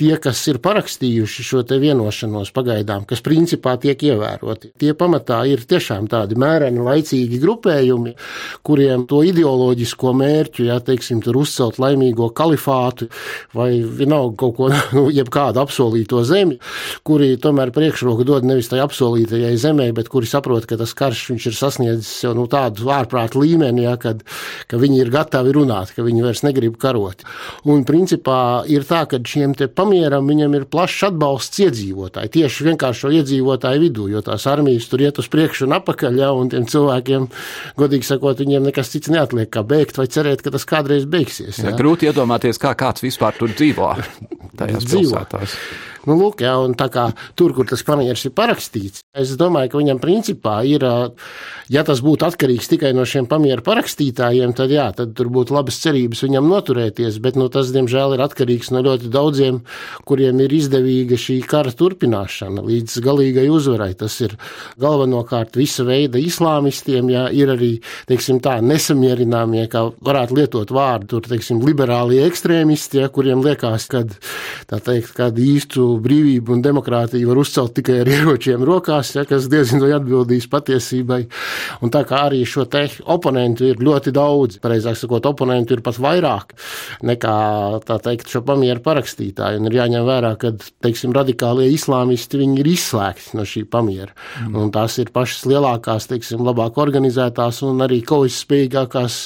tie, 0.00 0.14
kas 0.22 0.40
ir 0.48 0.60
parakstījuši 0.64 1.44
šo 1.44 1.62
vienošanos 1.80 2.50
pagaidām, 2.56 3.04
kas 3.08 3.22
principā 3.24 3.76
tiek 3.80 4.00
ievēroti, 4.08 4.72
tie 4.80 4.94
pamatā 4.96 5.42
ir 5.50 5.64
tiešām 5.68 6.08
tādi 6.10 6.38
mēreni, 6.40 6.80
laicīgi 6.84 7.40
grupējumi, 7.42 8.14
kuriem 8.66 9.04
to 9.10 9.20
ideoloģisko 9.28 10.14
mērķu, 10.16 10.66
ja 10.70 10.78
teiksim, 10.84 11.20
tur 11.24 11.40
uzcelt 11.42 11.80
laimīgo 11.82 12.30
kalifātu 12.36 13.10
vai 13.56 13.82
vienalga 13.84 14.38
kaut 14.40 14.56
ko, 14.56 14.70
nu, 14.96 15.06
jebkādu 15.12 15.60
apsolīto 15.62 16.24
zemi, 16.28 16.56
kuri 17.06 17.34
tomēr 17.42 17.74
priekšroku 17.76 18.24
dod 18.28 18.48
nevis 18.48 18.72
tai 18.72 18.80
apsolītajai 18.84 19.52
zemē, 19.60 19.90
bet 19.96 20.08
kuri 20.12 20.30
saprot, 20.30 20.68
ka 20.70 20.80
tas 20.80 20.96
karš 20.96 21.26
viņš 21.34 21.50
ir 21.50 21.58
sasniedzis 21.58 22.24
jau 22.24 22.34
nu, 22.38 22.46
tādu 22.50 22.88
ārprātu 22.94 23.42
līmeni, 23.44 23.84
ja, 23.84 23.98
kad, 24.00 24.24
ka 24.70 24.80
viņi 24.80 25.02
ir 25.04 25.12
gatavi 25.12 25.54
runāt, 25.56 25.92
ka 25.96 26.06
viņi 26.06 26.24
vairs 26.24 26.44
negrib 26.46 26.80
karot. 26.80 27.26
Un 27.68 27.84
principā 27.88 28.64
ir 28.70 28.88
tā, 28.88 29.04
ka 29.10 29.20
šiem 29.20 29.52
te 29.58 29.68
pamatiem 29.68 29.89
pamieram 29.90 30.28
viņam 30.30 30.54
ir 30.54 30.66
plašs 30.70 31.08
atbalsts 31.08 31.60
iedzīvotāji, 31.64 32.30
tieši 32.36 32.66
vienkāršo 32.68 33.10
iedzīvotāju 33.18 33.82
vidū, 33.82 34.06
jo 34.12 34.22
tās 34.22 34.46
armijas 34.46 34.86
tur 34.90 35.02
iet 35.02 35.18
uz 35.18 35.26
priekšu 35.32 35.66
un 35.66 35.74
apakaļ, 35.80 36.20
ja, 36.22 36.30
un 36.36 36.50
tiem 36.52 36.66
cilvēkiem, 36.70 37.26
godīgi 37.80 38.06
sakot, 38.06 38.38
viņiem 38.38 38.68
nekas 38.70 38.92
cits 38.94 39.10
neatliek, 39.10 39.50
kā 39.50 39.64
beigt 39.66 39.98
vai 39.98 40.06
cerēt, 40.06 40.44
ka 40.46 40.54
tas 40.54 40.66
kādreiz 40.68 41.08
beigsies. 41.10 41.58
Ja. 41.58 41.70
Ja, 41.70 41.76
grūti 41.80 42.06
iedomāties, 42.10 42.60
kā 42.62 42.76
kāds 42.78 43.02
vispār 43.02 43.34
tur 43.38 43.50
dzīvo 43.50 43.94
tajās 44.60 44.86
dzīvo. 44.86 45.00
pilsētās. 45.10 45.58
Nu, 46.08 46.14
lūk, 46.16 46.40
jā, 46.40 46.54
un 46.64 46.72
tā 46.78 46.86
kā 46.92 47.10
tur, 47.36 47.52
kur 47.52 47.66
tas 47.68 47.82
pamieris 47.84 48.22
ir 48.24 48.32
parakstīts, 48.32 49.02
es 49.12 49.34
domāju, 49.36 49.68
ka 49.72 49.80
viņam 49.80 49.98
principā 50.00 50.54
ir, 50.64 50.84
ja 51.68 51.82
tas 51.84 52.00
būtu 52.00 52.24
atkarīgs 52.24 52.70
tikai 52.72 52.94
no 52.96 53.04
šiem 53.04 53.26
pamieru 53.28 53.60
parakstītājiem, 53.66 54.54
tad 54.56 54.72
jā, 54.72 54.86
tad 54.96 55.12
tur 55.18 55.28
būtu 55.32 55.52
labas 55.52 55.76
cerības 55.82 56.22
viņam 56.24 56.48
noturēties, 56.48 57.18
bet 57.20 57.36
nu, 57.36 57.50
tas, 57.52 57.72
diemžēl, 57.74 58.14
ir 58.16 58.24
atkarīgs 58.24 58.72
no 58.72 58.80
ļoti 58.86 59.10
daudziem, 59.12 59.58
kuriem 60.08 60.40
ir 60.40 60.54
izdevīga 60.56 61.18
šī 61.20 61.36
kara 61.50 61.74
turpināšana 61.76 62.64
līdz 62.64 62.96
galīgai 63.04 63.50
uzvarai. 63.52 63.92
Tas 64.00 64.16
ir 64.24 64.38
galvenokārt 64.80 65.60
visa 65.60 65.84
veida 65.84 66.16
islāmistiem, 66.22 67.12
jā, 67.12 67.26
ir 67.36 67.52
arī, 67.58 67.70
teiksim 68.08 68.40
tā, 68.40 68.56
nesamierināmie, 68.64 69.66
kā 69.68 69.84
varētu 70.00 70.40
lietot 70.40 70.72
vārdu, 70.72 71.10
tur, 71.12 71.28
teiksim, 71.28 71.60
liberālie 71.66 72.24
ekstrēmisti, 72.24 73.02
jā, 73.02 73.12
kuriem 73.12 73.44
liekas, 73.44 73.90
ka, 73.92 74.06
tā 74.70 74.80
teikt, 74.80 75.12
kādu 75.18 75.44
īstu 75.44 75.89
brīvību 76.02 76.54
un 76.54 76.62
demokrātiju 76.64 77.30
var 77.30 77.40
uzcelt 77.42 77.74
tikai 77.76 78.00
ar 78.02 78.10
ieročiem 78.10 78.62
rokās, 78.66 79.14
ja, 79.16 79.24
kas 79.28 79.48
diezgan 79.50 79.82
vai 79.84 79.92
atbildīs 79.96 80.48
patiesībai. 80.50 81.20
Un 81.84 81.92
tā 81.94 82.04
kā 82.08 82.24
arī 82.28 82.42
šo 82.48 82.66
te 82.70 82.86
oponentu 83.10 83.68
ir 83.68 83.82
ļoti 83.82 84.12
daudz, 84.14 84.60
pareizāk 84.62 84.98
sakot, 85.00 85.26
oponentu 85.30 85.76
ir 85.76 85.84
pat 85.86 85.98
vairāk 86.00 86.54
nekā, 87.06 87.36
tā 87.88 87.98
teikt, 88.04 88.30
šo 88.30 88.44
pamieru 88.46 88.82
parakstītāju. 88.84 89.60
Un 89.60 89.70
ir 89.70 89.78
jāņem 89.80 90.06
vērā, 90.06 90.34
ka, 90.40 90.54
teiksim, 90.84 91.14
radikālie 91.16 91.70
islāmisti, 91.74 92.40
viņi 92.40 92.62
ir 92.62 92.72
izslēgti 92.74 93.38
no 93.38 93.46
šī 93.48 93.66
pamiera. 93.70 94.12
Mm. 94.44 94.56
Un 94.60 94.74
tās 94.74 94.98
ir 95.02 95.12
pašas 95.14 95.46
lielākās, 95.50 96.08
teiksim, 96.10 96.44
labāk 96.46 96.80
organizētās 96.80 97.62
un 97.66 97.82
arī 97.86 98.02
kaujas 98.06 98.42
spējīgākās 98.44 99.20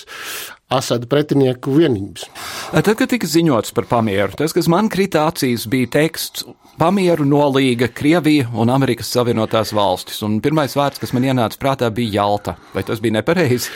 Asada 0.75 1.09
pretinieku 1.11 1.75
vienības. 1.78 2.26
Tad, 2.75 2.95
kad 2.99 3.09
tika 3.11 3.28
ziņots 3.31 3.75
par 3.76 3.88
pamieru, 3.90 4.35
tas, 4.38 4.54
kas 4.57 4.69
man 4.71 4.90
krita 4.93 5.28
acīs, 5.31 5.69
bija 5.71 5.93
teksts 6.00 6.47
pamieru 6.78 7.26
nolīga 7.28 7.88
Krievija 7.95 8.49
un 8.59 8.73
Amerikas 8.75 9.12
Savienotās 9.14 9.75
valstis. 9.76 10.23
Un 10.26 10.40
pirmais 10.45 10.75
vārds, 10.78 11.00
kas 11.02 11.14
man 11.14 11.26
ienāca 11.28 11.61
prātā, 11.61 11.90
bija 11.95 12.21
Jalta. 12.21 12.57
Vai 12.75 12.83
tas 12.87 13.02
bija 13.04 13.21
nepareizi? 13.21 13.71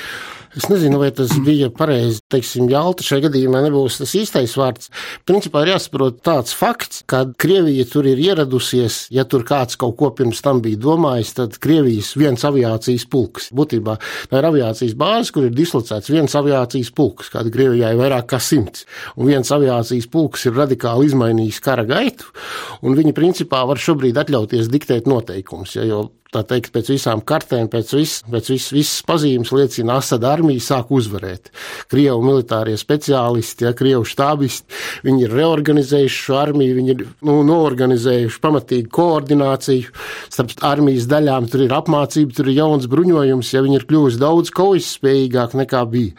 Es 0.58 0.64
nezinu, 0.66 0.98
vai 0.98 1.12
tas 1.14 1.30
bija 1.46 1.68
pareizi. 1.70 2.18
Teiksim, 2.32 2.66
Jalta 2.72 3.04
šajā 3.06 3.28
gadījumā 3.28 3.60
nebūs 3.62 4.00
tas 4.00 4.10
īstais 4.18 4.56
vārds. 4.58 4.88
Principā 5.28 5.62
ir 5.62 5.70
jāsaprot 5.70 6.18
tāds 6.26 6.56
fakts, 6.58 7.04
ka 7.06 7.20
Krievija 7.38 7.84
tur 7.86 8.08
ir 8.10 8.18
ieradusies, 8.18 9.04
ja 9.14 9.22
tur 9.22 9.44
kāds 9.46 9.78
kaut 9.78 9.94
ko 10.00 10.10
pirms 10.18 10.42
tam 10.42 10.58
bija 10.64 10.80
domājis, 10.82 11.30
tad 11.38 11.60
Krievijas 11.62 12.10
viens 12.18 12.42
aviācijas 12.42 13.06
pulks. 13.06 13.52
Būtībā 13.54 14.00
tā 14.32 14.42
ir 14.42 14.50
aviācijas 14.50 14.98
bāze, 14.98 15.30
kur 15.36 15.46
ir 15.46 15.54
dislocēts 15.54 16.10
viens 16.10 16.34
aviācijas 16.42 16.90
pulks, 16.90 17.30
kāda 17.36 17.54
Krievijā 17.54 17.94
ir 17.94 18.02
vairāk 18.02 18.26
kā 18.34 18.42
simts. 18.42 18.82
Un 19.14 19.30
viens 19.30 19.54
aviācijas 19.54 20.10
pulks 20.10 20.50
ir 20.50 20.58
radikāli 20.58 21.12
izmainījis 21.12 21.62
kara 21.62 21.86
gaitu, 21.86 22.34
un 22.82 22.98
viņi 22.98 23.14
principā 23.14 23.62
var 23.68 23.78
šobrīd 23.78 24.18
atļauties 24.26 24.74
diktēt 24.74 25.06
noteikumus. 25.06 25.78
Ja, 25.78 25.86
jo 25.86 26.08
tā 26.34 26.42
teikt, 26.44 26.72
pēc 26.74 26.90
visām 26.92 27.22
kartēm, 27.24 27.70
pēc, 27.72 27.92
vis, 27.96 28.14
pēc 28.28 28.50
vis, 28.52 28.66
visas 28.74 29.04
pazīmes 29.08 29.52
liecina, 29.54 29.96
Asada 29.98 30.32
armija 30.34 30.64
sāk 30.64 30.92
uzvarēt. 30.94 31.48
Krievu 31.90 32.20
militārie 32.24 32.76
speciālisti, 32.80 33.64
ja, 33.66 33.72
Krievu 33.76 34.04
štābisti, 34.08 34.68
viņi 35.06 35.24
ir 35.24 35.34
reorganizējuši 35.38 36.20
šo 36.26 36.38
armiju, 36.40 36.76
viņi 36.78 36.94
ir 36.94 37.06
nu, 37.28 37.38
noorganizējuši 37.48 38.42
pamatīgu 38.44 38.92
koordināciju 38.98 39.96
starp 40.28 40.54
armijas 40.68 41.08
daļām, 41.10 41.48
tur 41.48 41.64
ir 41.64 41.74
apmācība, 41.78 42.36
tur 42.36 42.52
ir 42.52 42.60
jauns 42.60 42.88
bruņojums, 42.92 43.54
ja 43.56 43.64
viņi 43.64 43.80
ir 43.80 43.88
kļuvusi 43.88 44.20
daudz 44.20 44.52
kaujas 44.54 44.92
spējīgāk 44.98 45.56
nekā 45.62 45.84
bija. 45.88 46.16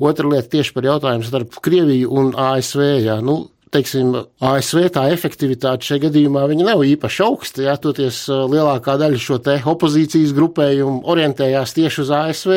Otra 0.00 0.28
lieta 0.30 0.56
tieši 0.56 0.72
par 0.72 0.86
jautājumu 0.88 1.26
starp 1.28 1.60
Krieviju 1.60 2.08
un 2.16 2.32
ASV. 2.32 2.84
Ja, 3.04 3.18
nu, 3.20 3.42
teiksim, 3.74 4.12
ASV 4.42 4.88
tā 4.94 5.06
efektivitāte 5.14 5.86
šajā 5.86 6.04
gadījumā 6.08 6.44
nav 6.58 6.82
īpaši 6.86 7.24
augsta. 7.26 7.64
Jā, 7.68 7.76
toties 7.80 8.24
lielākā 8.28 8.96
daļa 9.00 9.20
šo 9.22 9.38
opozīcijas 9.72 10.34
grupējumu 10.36 11.04
orientējās 11.10 11.76
tieši 11.78 12.02
uz 12.04 12.12
ASV. 12.20 12.54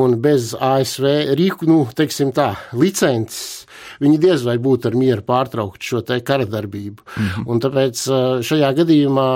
Un 0.00 0.18
bez 0.24 0.54
ASV 0.54 1.34
rīku, 1.38 1.68
nu, 1.68 1.84
teiksim 1.96 2.32
tā, 2.36 2.54
licences 2.72 3.68
viņi 4.02 4.18
diez 4.22 4.44
vai 4.46 4.56
būtu 4.62 4.90
ar 4.90 4.96
mieru 4.98 5.24
pārtraukt 5.26 5.82
šo 5.84 6.02
kara 6.24 6.46
darbību. 6.46 7.02
Mm 7.02 7.28
-hmm. 7.28 7.46
Un 7.46 7.60
tāpēc 7.60 8.02
šajā 8.46 8.72
gadījumā 8.82 9.30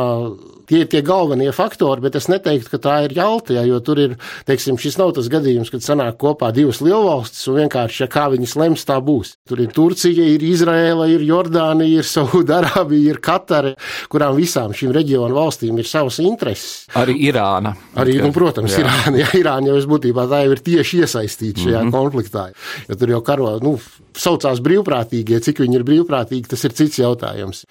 tie 0.72 0.82
ir 0.86 0.88
tie 0.88 1.02
galvenie 1.04 1.50
faktori, 1.52 2.00
bet 2.04 2.16
es 2.16 2.28
neteiktu, 2.32 2.72
ka 2.72 2.80
tā 2.80 2.96
ir 3.06 3.14
jalta, 3.16 3.56
ja, 3.58 3.64
jo 3.68 3.80
tur 3.84 4.00
ir, 4.00 4.16
teiksim, 4.48 4.78
šis 4.80 4.96
nav 5.00 5.12
tas 5.18 5.28
gadījums, 5.32 5.70
kad 5.72 5.84
sanāk 5.84 6.16
kopā 6.22 6.48
divas 6.56 6.80
lielvalstis 6.84 7.44
un 7.50 7.60
vienkārši, 7.60 8.04
ja 8.04 8.08
kā 8.12 8.28
viņas 8.32 8.56
lems, 8.60 8.86
tā 8.88 8.96
būs. 9.04 9.34
Tur 9.48 9.60
ir 9.60 9.72
Turcija, 9.76 10.24
ir 10.34 10.44
Izraela, 10.46 11.08
ir 11.12 11.24
Jordānija, 11.28 12.00
ir 12.00 12.08
Saudārābija, 12.14 13.12
ir 13.12 13.20
Katara, 13.24 13.74
kurām 14.12 14.38
visām 14.40 14.72
šīm 14.76 14.94
reģionu 14.96 15.36
valstīm 15.36 15.80
ir 15.80 15.88
savas 15.88 16.20
intereses. 16.24 16.86
Arī 16.98 17.18
Irāna. 17.28 17.74
Arī, 18.00 18.16
nu, 18.22 18.32
protams, 18.34 18.72
jā. 18.72 18.86
Irāna, 18.86 19.20
ja, 19.20 19.28
Irāna 19.38 19.72
jau 19.72 19.82
būtībā 19.92 20.26
tā 20.30 20.44
jau 20.46 20.56
ir 20.56 20.64
tieši 20.64 21.02
iesaistīta 21.04 21.66
šajā 21.66 21.82
mm 21.82 21.90
-hmm. 21.90 21.96
konfliktā, 21.98 22.48
jo 22.88 22.96
tur 22.96 23.12
jau 23.16 23.20
karo, 23.26 23.58
nu, 23.62 23.76
saucās 24.20 24.62
brīvprātīgie, 24.64 25.40
cik 25.42 25.62
viņi 25.64 25.78
ir 25.80 25.86
brīvprātīgi, 25.88 26.50
tas 26.52 26.64
ir 26.68 26.76
cits 26.78 27.00
jautājums. 27.00 27.64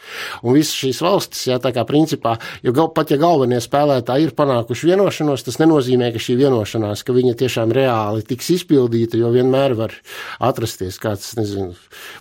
Un 0.43 0.57
visas 0.57 0.75
šīs 0.75 1.01
valstis, 1.05 1.47
jā, 1.49 1.59
tā 1.63 1.73
kā 1.75 1.85
principā, 1.87 2.37
jo 2.65 2.75
gal, 2.75 2.91
pat 2.95 3.13
ja 3.13 3.19
galvenie 3.21 3.61
spēlētāji 3.63 4.29
ir 4.29 4.35
panākuši 4.37 4.91
vienošanos, 4.91 5.45
tas 5.47 5.59
nenozīmē, 5.61 6.11
ka 6.13 6.21
šī 6.21 6.37
vienošanās, 6.43 7.05
ka 7.07 7.15
viņa 7.15 7.37
tiešām 7.41 7.73
reāli 7.75 8.25
tiks 8.27 8.51
izpildīta, 8.57 9.19
jo 9.21 9.31
vienmēr 9.33 9.77
var 9.79 9.95
atrasties 10.43 10.99
kāds, 11.01 11.33
nezinu, 11.39 11.75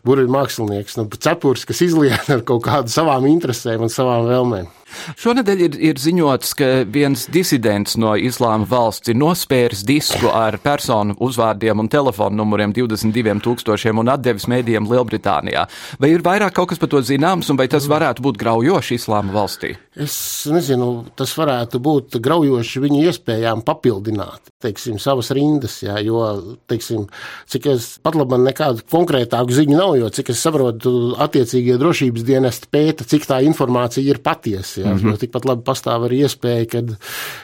burbuļu 0.07 0.35
mākslinieks, 0.35 0.99
nu, 1.00 1.09
cepurs, 1.21 1.67
kas 1.69 1.85
izliet 1.87 2.31
ar 2.33 2.45
kaut 2.47 2.65
kādu 2.67 2.93
savām 2.93 3.29
interesēm 3.31 3.87
un 3.87 3.93
savām 3.93 4.29
vēlmēm. 4.29 4.80
Šonadēļ 5.20 5.62
ir, 5.66 5.78
ir 5.90 6.00
ziņots, 6.00 6.52
ka 6.59 6.68
viens 6.90 7.26
disidents 7.32 7.97
no 8.00 8.14
Islāma 8.18 8.68
valsts 8.68 9.12
ir 9.12 9.18
nospēris 9.20 9.85
disku 9.88 10.30
ar 10.32 10.59
personu 10.62 11.16
uzvārdiem 11.23 11.82
un 11.82 11.90
telefonu 11.90 12.40
numuriem 12.42 12.75
22 12.76 13.40
tūkstošiem 13.44 14.02
un 14.02 14.12
atdevis 14.14 14.49
mēdījiem 14.50 14.88
Lielbritānijā. 14.90 15.66
Vai 16.00 16.12
ir 16.14 16.25
vairāk 16.26 16.56
kaut 16.56 16.73
kas 16.73 16.82
par 16.82 16.92
to 16.92 17.02
zināms, 17.06 17.50
un 17.52 17.61
vai 17.61 17.68
tas 17.70 17.88
varētu 17.90 18.25
būt 18.26 18.40
graujoši 18.40 18.99
Islāma 19.00 19.35
valstī? 19.35 19.75
Es 20.00 20.16
nezinu, 20.50 20.90
tas 21.18 21.35
varētu 21.38 21.80
būt 21.82 22.20
graujoši 22.23 22.85
viņu 22.87 23.04
iespējām 23.11 23.64
papildināt, 23.66 24.50
teiksim, 24.61 24.99
savas 25.00 25.31
rindas, 25.37 25.79
jā, 25.85 25.97
jo, 26.05 26.21
teiksim, 26.69 27.07
cik 27.50 27.69
es 27.73 27.87
pat 28.05 28.17
labi 28.19 28.38
nekādu 28.43 28.85
konkrētāku 28.93 29.55
ziņu 29.57 29.76
nav, 29.79 29.95
jo, 29.97 30.11
cik 30.12 30.33
es 30.35 30.43
saprotu, 30.45 30.93
attiecīgie 31.21 31.79
drošības 31.81 32.26
dienesti 32.29 32.69
pēta, 32.73 33.07
cik 33.09 33.25
tā 33.31 33.40
informācija 33.47 34.05
ir 34.05 34.21
patiesa. 34.25 34.83
Mm 34.85 34.99
-hmm. 34.99 35.19
Tikpat 35.21 35.49
labi 35.49 35.64
pastāv 35.64 36.05
arī 36.09 36.23
iespēja, 36.26 36.67
ka 36.69 36.83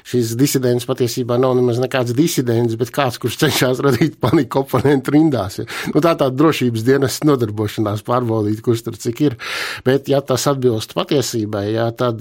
šis 0.05 0.37
disidents 0.37 0.87
patiesībā 0.87 1.39
nav 1.41 1.57
nemaz 1.57 1.81
nekāds 1.81 2.13
disidents, 2.15 2.77
bet 2.77 2.93
kāds, 2.93 3.19
kurš 3.19 3.37
cenšas 3.37 3.81
radīt 3.81 4.21
paniku 4.21 4.59
oponentu 4.61 5.11
rindās. 5.11 5.59
Jā. 5.59 5.67
Nu, 5.95 6.01
tā 6.01 6.15
tā 6.17 6.31
drošības 6.31 6.85
dienas 6.85 7.21
nodarbošanās 7.25 8.05
pārbaudīt, 8.07 8.61
kurš 8.61 8.83
tur 8.83 8.97
cik 8.97 9.21
ir. 9.21 9.37
Bet, 9.85 10.09
ja 10.09 10.21
tas 10.21 10.47
atbilst 10.47 10.95
patiesībai, 10.95 11.73
jā, 11.73 11.91
tad, 11.97 12.21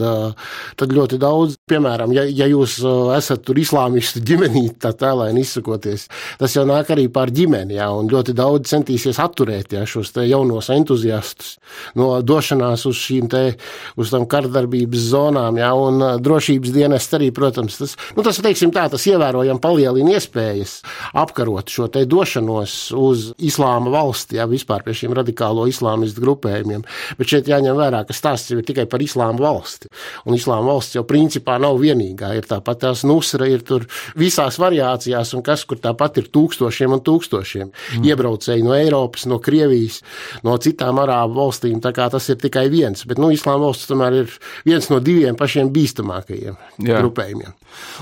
tad 0.75 0.89
ļoti 0.91 1.19
daudz, 1.19 1.57
piemēram, 1.67 2.13
ja, 2.15 2.23
ja 2.23 2.47
jūs 2.47 2.79
esat 3.17 3.43
tur 3.45 3.59
islāmistu 3.59 4.23
ģimenīti, 4.25 4.84
tā 4.85 4.93
tēlēni 5.01 5.43
izsakoties, 5.45 6.07
tas 6.39 6.55
jau 6.55 6.65
nāk 6.69 6.91
arī 6.93 7.07
pār 7.11 7.33
ģimeni, 7.35 7.79
jā, 7.79 7.89
un 7.91 8.09
ļoti 8.11 8.35
daudz 8.37 8.71
centīsies 8.71 9.19
atturēt 9.23 9.75
jā, 9.75 9.83
šos 9.89 10.13
jaunos 10.25 10.69
entuziastus 10.73 11.57
no 11.99 12.13
došanās 12.21 12.85
uz 12.89 12.99
šīm 13.01 13.29
te, 13.31 13.43
uz 13.99 14.13
tam 14.13 14.27
kardarbības 14.29 15.09
zonām, 15.11 15.59
jā, 15.59 15.71
un 15.75 16.05
drošības 16.23 16.73
dienas 16.75 17.09
arī, 17.17 17.31
protams, 17.35 17.79
tas, 17.81 17.95
nu, 18.15 18.23
tas, 18.25 18.39
teiksim 18.45 18.73
tā, 18.75 18.87
tas 18.91 19.05
ievērojami 19.09 19.61
palielina 19.63 20.15
iespējas 20.15 20.77
apkarot 21.17 21.71
šo 21.71 21.87
te 21.91 22.05
došanos 22.09 22.75
uz 22.95 23.29
islāma 23.43 23.91
valsti, 23.93 24.39
jā, 24.39 24.47
vispār 24.49 24.85
pie 24.85 24.95
šiem 24.97 25.15
radikālo 25.17 25.65
islāmistu 25.69 26.23
grupējumiem. 26.23 26.85
Bet 27.19 27.31
šeit 27.31 27.49
jāņem 27.49 27.77
vērā, 27.77 28.03
ka 28.07 28.15
stāsts 28.15 28.51
jau 28.51 28.59
ir 28.61 28.67
tikai 28.67 28.87
par 28.89 29.03
islāma 29.03 29.41
valsti. 29.41 29.89
Un 30.25 30.37
islāma 30.37 30.73
valsts 30.73 30.97
jau 30.97 31.05
principā 31.07 31.57
nav 31.61 31.79
vienīgā. 31.81 32.33
Ir 32.37 32.49
tāpat 32.49 32.83
tās 32.85 33.05
nusra, 33.07 33.47
ir 33.49 33.65
tur 33.67 33.87
visās 34.19 34.59
variācijās, 34.75 35.35
un 35.37 35.45
kas, 35.45 35.65
kur 35.69 35.79
tāpat 35.81 36.19
ir 36.23 36.29
tūkstošiem 36.33 36.97
un 36.97 37.05
tūkstošiem 37.05 37.69
mm. 37.69 38.09
iebraucēji 38.09 38.65
no 38.65 38.75
Eiropas, 38.75 39.27
no 39.29 39.39
Krievijas, 39.43 40.01
no 40.43 40.57
citām 40.57 40.99
arābu 41.03 41.37
valstīm. 41.39 41.79
Tā 41.83 41.93
kā 41.95 42.09
tas 42.09 42.29
ir 42.29 42.41
tikai 42.41 42.67
viens. 42.73 43.05
Bet, 43.05 43.21
nu, 43.21 43.31
islāma 43.33 43.67
valsts 43.67 43.89
tomēr 43.89 44.21
ir 44.23 44.37
viens 44.65 44.89
no 44.89 44.95
no 44.95 45.03
diviem 45.03 45.37
pašiem 45.37 45.69
bīstamākajiem 45.75 46.55
Jā. 46.85 46.99
grupējumiem. 47.01 47.53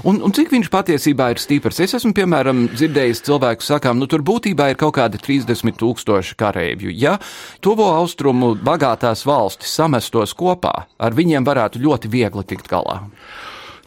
Un, 0.09 0.19
un 0.25 0.33
cik 0.35 0.51
viņš 0.53 0.69
patiesībā 0.73 1.31
ir 1.33 1.41
stiprs? 1.41 1.79
Es 1.83 1.95
esmu, 1.97 2.13
piemēram, 2.17 2.67
dzirdējis 2.73 3.23
cilvēku 3.25 3.65
sakām, 3.65 3.97
nu 4.01 4.07
tur 4.09 4.23
būtībā 4.25 4.69
ir 4.71 4.79
kaut 4.79 4.95
kādi 4.99 5.21
30 5.21 5.79
tūkstoši 5.81 6.37
kareivju. 6.39 6.93
Ja 6.93 7.17
tuvo 7.63 7.89
austrumu 7.95 8.53
bagātās 8.61 9.25
valstis 9.25 9.73
samestos 9.73 10.35
kopā, 10.37 10.75
ar 10.97 11.17
viņiem 11.17 11.47
varētu 11.47 11.81
ļoti 11.83 12.13
viegli 12.13 12.45
tikt 12.53 12.69
galā. 12.71 13.01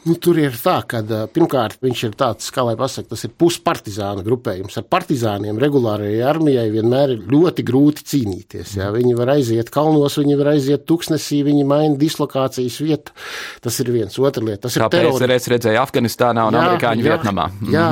Nu, 0.06 0.14
tur 0.22 0.38
ir 0.38 0.54
tā, 0.54 0.76
ka 0.86 1.00
pirmkārt 1.34 1.80
viņš 1.82 2.00
ir 2.06 2.12
tāds, 2.18 2.50
kā 2.54 2.62
lai 2.62 2.76
pasakā, 2.78 3.10
tas 3.10 3.24
ir 3.26 3.32
puspartizāna 3.34 4.22
grupējums. 4.26 4.76
Ar 4.78 4.84
partizāniem 4.86 5.58
regulārajai 5.58 6.20
armijai 6.30 6.68
vienmēr 6.70 7.16
ir 7.16 7.24
ļoti 7.32 7.64
grūti 7.66 8.04
cīnīties. 8.12 8.76
Jā. 8.78 8.92
Viņi 8.94 9.16
var 9.18 9.32
aiziet 9.34 9.72
kalnos, 9.74 10.18
viņi 10.20 10.36
var 10.38 10.52
aiziet 10.52 10.84
tuksnesī, 10.86 11.40
viņi 11.48 11.64
maina 11.66 11.98
dislokācijas 11.98 12.76
vietu. 12.84 13.16
Tas 13.64 13.80
ir 13.82 13.90
viens. 13.94 14.18
Otra 14.22 14.44
lieta. 14.46 14.68
Tas 14.68 14.76
ir 14.78 14.86
terori. 14.94 15.16
PSRS 15.16 15.50
redzēja 15.56 15.82
Afganistānā 15.82 16.46
un 16.46 16.54
jā, 16.54 16.62
amerikāņu 16.62 17.02
jā, 17.02 17.10
Vietnamā. 17.10 17.48
Jā, 17.74 17.88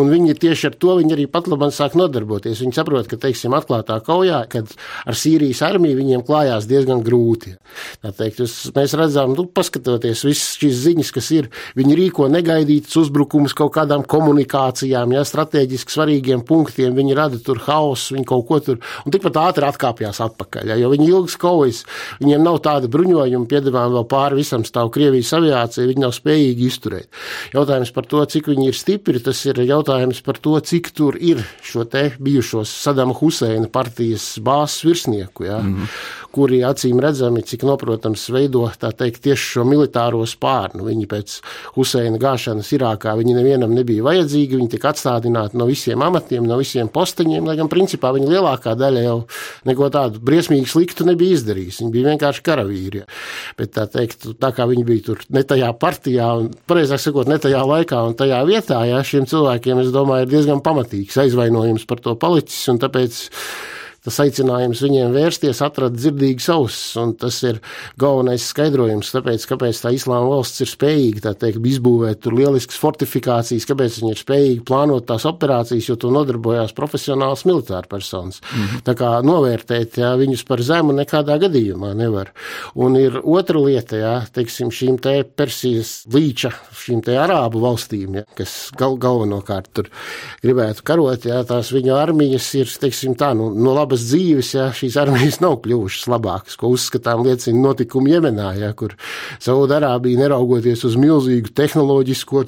un 0.00 0.12
viņi 0.14 0.38
tieši 0.40 0.70
ar 0.70 0.80
to 0.80 0.96
viņi 1.02 1.16
arī 1.18 1.28
pat 1.28 1.52
labāk 1.52 1.76
sāk 1.76 1.98
nodarboties. 2.00 2.64
Viņi 2.64 2.78
saprot, 2.80 3.12
ka, 3.12 3.20
teiksim, 3.20 3.52
atklātā 3.58 4.00
kaujā, 4.08 4.40
kad 4.48 4.72
ar 5.04 5.20
Sīrijas 5.20 5.60
armiju 5.68 6.00
viņiem 6.00 6.24
klājās 6.24 6.68
diezgan 6.70 7.04
grūti. 7.04 7.58
Teikt, 8.08 8.40
mēs 8.72 8.96
redzam, 8.96 9.36
nu, 9.36 9.44
paskatoties 9.52 10.24
visas 10.24 10.56
šīs 10.56 10.82
ziņas, 10.88 11.14
kas 11.14 11.32
ir 11.36 11.52
Viņi 11.78 11.96
rīko 11.98 12.28
negaidītus 12.32 12.96
uzbrukumus 13.02 13.54
kaut 13.58 13.74
kādām 13.76 14.04
komunikācijām, 14.08 15.12
ja 15.16 15.24
strateģiski 15.26 15.94
svarīgiem 15.94 16.44
punktiem. 16.46 16.94
Viņi 16.96 17.16
rada 17.18 17.40
tur 17.42 17.60
hausu, 17.66 18.16
viņi 18.16 18.26
kaut 18.28 18.46
ko 18.48 18.60
tur 18.64 18.80
un 19.04 19.14
tikpat 19.14 19.38
ātri 19.42 19.68
atkāpjas 19.68 20.22
atpakaļ. 20.24 20.72
Ja, 20.72 20.78
jo 20.80 20.92
viņi 20.92 21.08
ilgas 21.10 21.38
kaujas, 21.40 21.82
viņiem 22.22 22.44
nav 22.44 22.60
tāda 22.64 22.90
bruņojuma, 22.92 23.48
piedāvājuma 23.50 23.98
vēl 23.98 24.08
pāri 24.10 24.40
visam 24.40 24.66
stāv 24.68 24.92
Krievijas 24.94 25.32
aviācija, 25.38 25.88
viņi 25.88 26.04
nav 26.04 26.14
spējīgi 26.16 26.68
izturēt. 26.68 27.10
Jautājums 27.54 27.92
par 27.94 28.08
to, 28.10 28.22
cik 28.34 28.50
viņi 28.52 28.70
ir 28.70 28.78
stipri, 28.78 29.22
tas 29.24 29.42
ir 29.48 29.62
jautājums 29.64 30.22
par 30.26 30.40
to, 30.42 30.56
cik 30.60 30.92
tur 30.96 31.18
ir 31.20 31.44
šo 31.64 31.86
te 31.88 32.08
bijušos 32.22 32.72
Sadama 32.84 33.16
Huseina 33.18 33.68
partijas 33.72 34.34
bāzes 34.44 34.84
virsnieku. 34.86 35.48
Ja. 35.48 35.60
Mm 35.62 35.76
-hmm 35.76 36.26
kuri 36.34 36.60
acīm 36.66 37.00
redzami, 37.02 37.42
cik 37.46 37.64
noprotams, 37.66 38.28
veido 38.34 38.66
teikt, 38.78 39.22
tieši 39.24 39.54
šo 39.54 39.64
militāro 39.68 40.20
spārnu. 40.28 40.84
Viņi 40.88 41.08
pēc 41.10 41.38
Huseina 41.76 42.18
gāšanas 42.20 42.70
Irākā 42.76 43.14
viņi 43.18 43.36
nevienam 43.36 43.74
nebija 43.76 44.04
vajadzīgi, 44.06 44.58
viņi 44.58 44.72
tika 44.74 44.92
atstādināti 44.92 45.58
no 45.58 45.68
visiem 45.68 46.02
amatiem, 46.04 46.46
no 46.48 46.58
visiem 46.60 46.90
posteņiem, 46.92 47.46
lai 47.48 47.56
gan 47.60 47.70
principā 47.72 48.12
viņa 48.16 48.30
lielākā 48.32 48.74
daļa 48.78 49.04
jau 49.04 49.16
neko 49.68 49.90
tādu 49.94 50.22
briesmīgi 50.24 50.68
sliktu 50.70 51.06
nebija 51.08 51.38
izdarījusi. 51.38 51.84
Viņi 51.84 51.94
bija 51.94 52.12
vienkārši 52.12 52.44
karavīri. 52.46 53.04
Bet 53.58 53.74
tā 53.76 53.86
teikt, 53.90 54.28
tā 54.40 54.52
kā 54.56 54.68
viņi 54.68 54.86
bija 54.88 55.06
tur 55.10 55.24
ne 55.34 55.44
tajā 55.46 55.72
partijā, 55.80 56.28
un, 56.42 56.52
pareizāk 56.68 57.02
sakot, 57.02 57.30
ne 57.30 57.40
tajā 57.42 57.64
laikā 57.72 58.04
un 58.10 58.16
tajā 58.18 58.42
vietā, 58.48 58.82
jā, 58.88 59.00
šiem 59.06 59.28
cilvēkiem, 59.30 59.82
es 59.84 59.92
domāju, 59.94 60.26
ir 60.26 60.34
diezgan 60.34 60.62
pamatīgs 60.64 61.18
aizvainojums 61.24 61.88
par 61.88 62.02
to 62.04 62.14
palicis, 62.20 62.66
tāpēc 62.78 63.24
tas 64.04 64.18
aicinājums 64.22 64.82
viņiem 64.84 65.14
vērsties 65.14 65.62
atrada 65.64 65.98
dzirdīgas 65.98 66.48
ausis, 66.54 66.96
un 67.00 67.14
tas 67.18 67.40
ir 67.46 67.60
galvenais 68.00 68.46
skaidrojums, 68.52 69.10
tāpēc, 69.14 69.46
kāpēc 69.50 69.82
tā 69.82 69.92
islāma 69.96 70.30
valsts 70.30 70.62
ir 70.64 70.70
spējīga, 70.70 71.24
tā 71.28 71.34
teikt, 71.44 71.64
izbūvēt 71.68 72.22
tur 72.24 72.36
lieliskas 72.38 72.78
fortifikācijas, 72.80 73.66
kāpēc 73.68 73.98
viņi 74.00 74.14
ir 74.14 74.20
spējīgi 74.22 74.64
plānot 74.68 75.06
tās 75.08 75.26
operācijas, 75.28 75.88
jo 75.90 75.98
to 76.00 76.12
nodarbojās 76.14 76.74
profesionāls 76.76 77.44
militāra 77.48 77.88
personas. 77.88 78.40
Mm 78.40 78.64
-hmm. 78.64 78.82
Tā 78.86 78.94
kā 78.98 79.10
novērtēt, 79.24 79.98
jā, 80.02 80.12
viņus 80.16 80.44
par 80.48 80.62
zemu 80.62 80.92
nekādā 80.92 81.38
gadījumā 81.38 81.94
nevar. 81.94 82.32
Un 82.74 82.96
ir 82.96 83.20
otra 83.24 83.58
lieta, 83.58 83.96
jā, 83.96 84.14
teiksim, 84.32 84.70
šīm 84.70 84.98
te 85.00 85.24
Persijas 85.24 86.04
līča, 86.12 86.52
šīm 86.72 87.02
te 87.04 87.16
arābu 87.18 87.60
valstīm, 87.60 88.14
jā, 88.14 88.24
kas 88.34 88.70
gal, 88.76 88.96
galvenokārt 88.96 89.68
tur 89.72 89.90
gribētu 90.42 90.82
karot, 90.84 91.24
jā, 91.24 91.44
tās 91.44 91.72
viņu 91.72 91.94
armijas 91.94 92.54
ir, 92.54 92.66
teiksim 92.80 93.14
tā, 93.14 93.34
nu, 93.34 93.50
no 93.54 93.74
labas 93.74 93.97
Eiropas 93.98 94.06
dzīves, 94.08 94.50
ja 94.54 94.68
šīs 94.74 94.96
armijas 95.00 95.40
nav 95.42 95.58
kļuvušas 95.64 96.06
labākas, 96.08 96.56
ko 96.58 96.70
uzskatām 96.74 97.24
liecina 97.26 97.58
notikumi 97.58 98.12
Jemenā, 98.12 98.52
ja, 98.58 98.72
kur 98.72 98.94
Saudārābija 99.42 100.20
neraugoties 100.22 100.84
uz 100.86 100.96
milzīgu 100.96 101.50
tehnoloģisko 101.54 102.44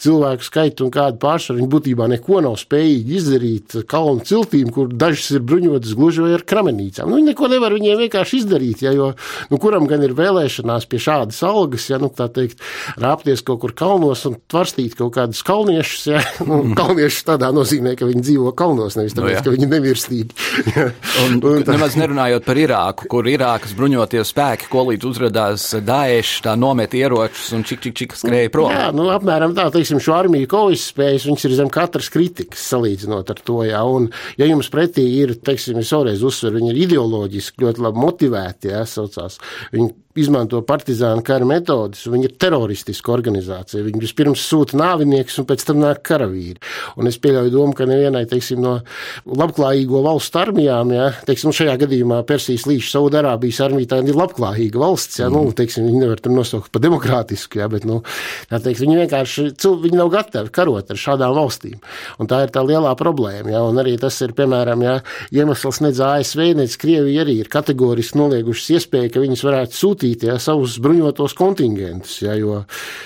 cilvēku 0.00 0.46
skaitu 0.46 0.86
un 0.86 0.92
kādu 0.92 1.18
pārsvaru, 1.20 1.60
viņi 1.60 1.70
būtībā 1.72 2.08
neko 2.14 2.40
nav 2.44 2.56
spējīgi 2.60 3.16
izdarīt 3.18 3.76
kalnu 3.88 4.24
ciltīm, 4.24 4.70
kur 4.72 4.88
dažas 4.88 5.30
ir 5.36 5.44
bruņotas 5.44 5.96
gluži 5.98 6.24
vai 6.24 6.34
ar 6.38 6.44
kramenīcām. 6.48 7.08
Nu, 7.08 7.18
viņi 7.18 7.32
neko 7.32 7.50
nevar 7.52 7.76
viņiem 7.76 8.00
vienkārši 8.04 8.42
izdarīt, 8.42 8.84
ja, 8.86 8.94
jo 8.96 9.12
nu, 9.50 9.60
kuram 9.60 9.88
gan 9.90 10.04
ir 10.06 10.16
vēlēšanās 10.18 10.88
pie 10.88 11.02
šādas 11.02 11.42
algas, 11.46 11.88
ja 11.90 12.00
nu, 12.00 12.10
tā 12.12 12.30
teikt, 12.32 12.62
rāpties 13.00 13.44
kaut 13.44 13.62
kur 13.64 13.76
kalnos 13.76 14.24
un 14.28 14.38
tvarstīt 14.48 14.96
kaut 14.98 15.14
kādus 15.18 15.44
kalniešus. 15.46 16.08
Ja, 16.14 16.24
nu, 16.48 16.62
kalniešus 16.78 17.28
tādā 17.28 17.52
nozīmē, 17.54 17.94
ka 17.98 18.08
viņi 18.08 18.24
dzīvo 18.24 18.54
kalnos, 18.58 18.96
nevis 18.98 19.16
tāpēc, 19.18 19.38
no, 19.38 19.42
nu, 19.42 19.46
ka 19.46 19.56
viņi 19.56 19.70
nemirstīgi. 19.74 20.38
un. 21.24 21.38
Nemaz 21.68 21.96
nerunājot 21.98 22.46
par 22.46 22.60
Irāku, 22.60 23.08
kur 23.10 23.28
Irākas 23.30 23.74
bruņoties 23.78 24.32
spēki, 24.32 24.68
ko 24.72 24.84
līdz 24.90 25.08
uzradās 25.08 25.66
Daesh, 25.84 26.42
tā 26.44 26.54
nomet 26.58 26.94
ieročus 26.98 27.52
un 27.56 27.64
čik, 27.68 27.82
čik, 27.86 27.96
čik 28.02 28.16
skrēja 28.18 28.52
prom. 28.54 28.72
Jā, 28.72 28.88
nu, 28.96 29.08
apmēram 29.12 29.54
tā, 29.56 29.68
teiksim, 29.74 30.00
šo 30.02 30.16
armiju 30.18 30.50
kaujas 30.50 30.88
spējas, 30.92 31.28
viņas 31.28 31.48
ir 31.48 31.56
zem 31.60 31.72
katras 31.74 32.10
kritikas 32.14 32.66
salīdzinot 32.72 33.32
ar 33.34 33.44
to, 33.44 33.60
jā, 33.68 33.82
un 33.84 34.10
ja 34.40 34.48
jums 34.48 34.70
pretī 34.72 35.06
ir, 35.22 35.36
teiksim, 35.44 35.80
es 35.82 35.92
vēlreiz 35.94 36.24
uzsveru, 36.26 36.58
viņi 36.60 36.74
ir 36.74 36.82
ideoloģiski 36.86 37.64
ļoti 37.66 37.86
labi 37.88 38.04
motivēti, 38.04 38.72
jā, 38.74 38.84
saucās, 38.88 39.40
viņi 39.74 39.92
izmanto 40.16 40.60
partizānu 40.66 41.22
kara 41.26 41.46
metodus. 41.48 42.06
Viņi 42.08 42.28
ir 42.30 42.34
teroristiska 42.40 43.12
organizācija. 43.12 43.84
Viņi 43.86 44.00
vispirms 44.02 44.42
sūta 44.48 44.78
nāvinieks 44.78 45.36
un 45.40 45.46
pēc 45.48 45.64
tam 45.68 45.80
nāk 45.82 46.00
karavīri. 46.06 46.58
Un 46.98 47.10
es 47.10 47.18
pieļauju 47.22 47.52
domu, 47.52 47.74
ka 47.76 47.86
nevienai 47.88 48.24
teiksim, 48.30 48.62
no 48.64 48.78
labklājīgo 49.28 50.02
valstu 50.06 50.40
armijām, 50.40 50.92
ja, 50.96 51.10
teiksim, 51.28 51.52
šajā 51.54 51.76
gadījumā 51.84 52.22
Persijas 52.28 52.66
līča 52.68 52.94
Saudārābijas 52.96 53.60
armija 53.66 53.92
tā 53.92 54.00
ir 54.02 54.18
labklājīga 54.18 54.82
valsts. 54.82 55.20
Ja, 55.22 55.28
mm. 55.28 55.36
nu, 55.36 55.56
teiksim, 55.58 55.86
viņi 55.88 56.02
nevar 56.02 56.22
tur 56.24 56.34
nosaukt 56.34 56.72
par 56.74 56.84
demokrātisku, 56.84 57.62
ja, 57.62 57.68
bet 57.70 57.86
nu, 57.88 58.00
teikt, 58.50 58.82
viņi 58.82 59.00
vienkārši 59.04 59.48
viņi 59.58 60.00
nav 60.00 60.12
gatavi 60.12 60.52
karot 60.54 60.90
ar 60.90 61.00
šādām 61.00 61.36
valstīm. 61.36 61.78
Un 62.18 62.30
tā 62.30 62.42
ir 62.46 62.54
tā 62.54 62.64
lielā 62.66 62.94
problēma. 62.98 63.52
Ja, 63.52 63.62
un 63.68 63.78
arī 63.80 63.96
tas 64.00 64.16
ir 64.24 64.34
piemēram 64.36 64.82
ja, 64.84 64.98
iemesls 65.34 65.82
nedz 65.84 66.00
ASV, 66.04 66.44
nedz 66.58 66.78
Krievija 66.80 67.24
arī 67.24 67.38
ir 67.42 67.52
kategoriski 67.52 68.18
noliegušas 68.18 68.72
iespēju, 68.78 69.12
ka 69.14 69.22
viņas 69.22 69.44
varētu 69.46 69.78
sūtīt 69.78 70.07
sūtīt 70.08 70.26
ja, 70.28 70.38
savus 70.38 70.78
bruņotos 70.80 71.34
kontingentus, 71.36 72.22
ja, 72.22 72.34
jo 72.36 72.64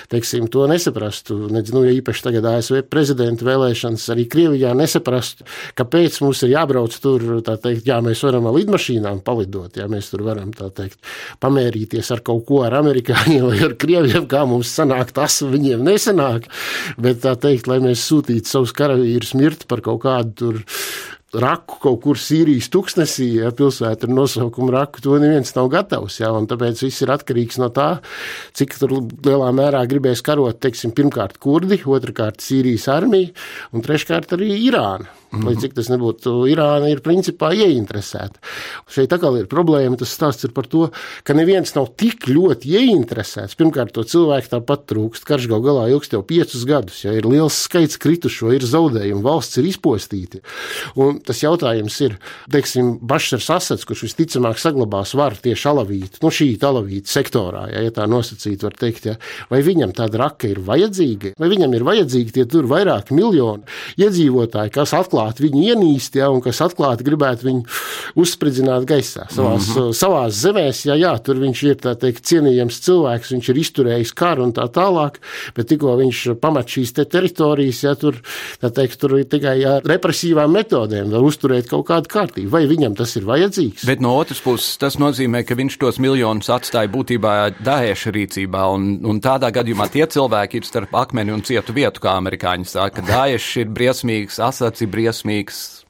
teiksim, 0.09 0.47
to 0.47 0.67
nesaprastu. 0.67 1.49
Nedz, 1.51 1.73
nu, 1.73 1.83
ja 1.83 1.91
īpaši 1.91 2.23
tagad 2.23 2.45
ASV 2.45 2.83
prezidenta 2.89 3.45
vēlēšanas 3.45 4.09
arī 4.13 4.27
Krievijā 4.27 4.73
nesaprastu, 4.73 5.45
kāpēc 5.75 6.21
mums 6.21 6.43
ir 6.43 6.53
jābrauc 6.55 6.95
tur. 6.99 7.41
Teikt, 7.43 7.85
jā, 7.87 7.99
mēs 8.01 8.23
varam 8.23 8.47
ar 8.47 8.55
lidmašīnām 8.57 9.21
palidot, 9.23 9.75
ja 9.77 9.87
mēs 9.87 10.11
tur 10.11 10.23
varam 10.23 10.51
teikt, 10.53 10.99
pamērīties 11.39 12.11
ar 12.11 12.23
kaut 12.23 12.45
ko 12.47 12.63
ar 12.63 12.77
amerikāņiem 12.79 13.47
vai 13.49 13.59
ar 13.63 13.75
krieviem, 13.75 14.27
kā 14.27 14.45
mums 14.45 14.71
sanāk, 14.73 15.13
tas 15.13 15.41
viņiem 15.43 15.83
nesanāk. 15.83 16.47
Bet 16.97 17.23
tā 17.23 17.35
teikt, 17.35 17.67
lai 17.67 17.81
mēs 17.83 18.05
sūtītu 18.07 18.49
savus 18.49 18.73
karavīrus 18.75 19.35
mirt 19.39 19.67
par 19.67 19.83
kaut 19.83 20.03
kādu 20.05 20.33
tur 20.33 20.63
raku 21.33 21.79
kaut 21.81 22.01
kur 22.03 22.19
Sīrijas 22.19 22.69
tuksnesī, 22.73 23.29
ja 23.41 23.51
pilsēta 23.55 24.07
ar 24.07 24.13
nosaukumu 24.13 24.73
raku, 24.73 25.01
to 25.03 25.17
neviens 25.21 25.53
nav 25.57 25.69
gatavs. 25.73 26.19
Ja, 26.21 26.31
tāpēc 26.49 26.85
viss 26.85 27.05
ir 27.05 27.13
atkarīgs 27.13 27.59
no 27.61 27.71
tā, 27.73 27.89
cik 28.57 28.77
lielā 28.83 29.49
mērā 29.55 29.83
gribēs 29.89 30.23
karot, 30.25 30.61
teiksim, 30.63 30.93
pirmkārt 30.95 31.39
kurdi, 31.43 31.81
otrkārt 31.85 32.43
Sīrijas 32.43 32.87
armija 32.93 33.33
un 33.73 33.85
treškārt 33.85 34.37
arī 34.37 34.53
Irāna. 34.67 35.09
Mm. 35.33 35.47
Lai 35.47 35.55
cik 35.57 35.73
tas 35.73 35.89
nebūtu, 35.89 36.35
Irāna 36.51 36.91
ir 36.93 37.01
principā 37.05 37.49
ieinteresēta. 37.57 38.41
Šeit 38.93 39.13
atkal 39.15 39.39
ir 39.39 39.49
problēma. 39.49 39.97
Tas 39.97 40.13
stāsts 40.13 40.45
ir 40.45 40.53
par 40.53 40.67
to, 40.69 40.87
ka 41.25 41.33
neviens 41.33 41.73
nav 41.73 41.89
tik 41.97 42.27
ļoti 42.29 42.75
ieinteresēts. 42.77 43.57
Pirmkārt, 43.57 43.95
to 43.95 44.05
cilvēku 44.05 44.51
tāpat 44.53 44.85
trūkst. 44.91 45.25
Karš 45.27 45.49
gal 45.49 45.63
galā 45.65 45.87
ilgst 45.93 46.13
jau 46.13 46.21
piecus 46.27 46.67
gadus. 46.69 47.01
Ja 47.05 47.15
ir 47.17 47.25
liels 47.29 47.57
skaits 47.65 47.97
kritušo, 48.01 48.51
ir 48.53 48.65
zaudējumi, 48.67 49.23
valsts 49.25 49.57
ir 49.57 49.69
izpostīti. 49.71 50.43
Un 51.01 51.17
tas 51.25 51.41
jautājums 51.41 51.97
ir, 52.05 52.19
teiksim, 52.53 52.97
Bašars 53.01 53.49
Asats, 53.55 53.87
kurš 53.89 54.05
visticamāk 54.07 54.61
saglabās 54.61 55.15
varu 55.17 55.39
tieši 55.43 55.69
alavītu, 55.71 56.21
nu 56.23 56.31
šī 56.33 56.49
alavīta 56.63 57.11
sektorā, 57.11 57.65
ja, 57.73 57.83
ja 57.85 57.93
tā 57.95 58.05
nosacīt, 58.09 58.63
var 58.65 58.77
teikt, 58.79 59.09
ja, 59.09 59.15
vai 59.49 59.61
viņam 59.65 59.93
tāda 59.97 60.21
raka 60.21 60.49
ir 60.51 60.61
vajadzīga, 60.63 61.33
vai 61.41 61.49
viņam 61.51 61.75
ir 61.77 61.87
vajadzīgi 61.87 62.35
tie 62.37 62.45
tur 62.49 62.67
vairāki 62.69 63.15
miljoni 63.17 63.65
iedzīvotāji, 64.03 64.73
kas 64.77 64.95
atklāja 64.97 65.22
atklāti 65.23 65.47
viņu 65.47 65.63
ienīst, 65.73 66.17
ja, 66.17 66.29
un 66.31 66.41
kas 66.43 66.61
atklāti 66.63 67.05
gribētu 67.05 67.47
viņu 67.47 67.63
uzspridzināt 68.19 68.85
gaisā. 68.87 69.27
Savās, 69.31 69.67
mm 69.69 69.75
-hmm. 69.75 69.93
savās 69.93 70.33
zemēs, 70.35 70.85
ja 70.85 70.95
jā, 70.95 71.13
tur 71.23 71.39
viņš 71.39 71.63
ir 71.63 71.75
teikt, 71.95 72.25
cienījams 72.25 72.79
cilvēks, 72.83 73.31
viņš 73.33 73.49
ir 73.49 73.57
izturējis 73.57 74.13
karu 74.13 74.43
un 74.43 74.53
tā 74.53 74.67
tālāk, 74.67 75.19
bet 75.55 75.67
tikko 75.67 75.95
viņš 75.97 76.39
pamat 76.41 76.67
šīs 76.67 76.93
te 76.93 77.05
teritorijas, 77.05 77.83
ja 77.83 77.95
tur, 77.95 78.19
teikt, 78.61 78.99
tur 78.99 79.19
ir 79.19 79.25
tikai 79.25 79.63
ar 79.65 79.81
represīvām 79.83 80.51
metodēm 80.51 81.11
var 81.11 81.21
uzturēt 81.21 81.69
kaut 81.69 81.87
kādu 81.87 82.07
kārtību. 82.09 82.49
Vai 82.49 82.65
viņam 82.67 82.95
tas 82.95 83.15
ir 83.15 83.23
vajadzīgs? 83.25 83.85
Bet 83.85 84.01
no 84.01 84.15
otras 84.17 84.41
puses, 84.41 84.77
tas 84.77 84.97
nozīmē, 84.97 85.43
ka 85.43 85.55
viņš 85.55 85.77
tos 85.79 85.99
miljonus 85.99 86.49
atstāja 86.49 86.91
būtībā 86.91 87.53
Daeša 87.63 88.11
rīcībā, 88.11 88.67
un, 88.73 88.99
un 89.05 89.19
tādā 89.21 89.51
gadījumā 89.53 89.89
tie 89.89 90.05
cilvēki 90.05 90.57
ir 90.57 90.65
starp 90.65 90.95
akmeni 90.95 91.31
un 91.31 91.41
cietu 91.41 91.73
vietu, 91.73 91.99
kā 92.03 92.17
amerikāņi 92.17 92.65
saka. 92.65 93.01
Daeša 93.01 93.63
ir 93.63 93.69
briesmīgs, 93.73 94.39
Asats 94.43 94.81
ir 94.81 94.89
briesmīgs 94.89 95.12
briesmīgs. 95.13 95.83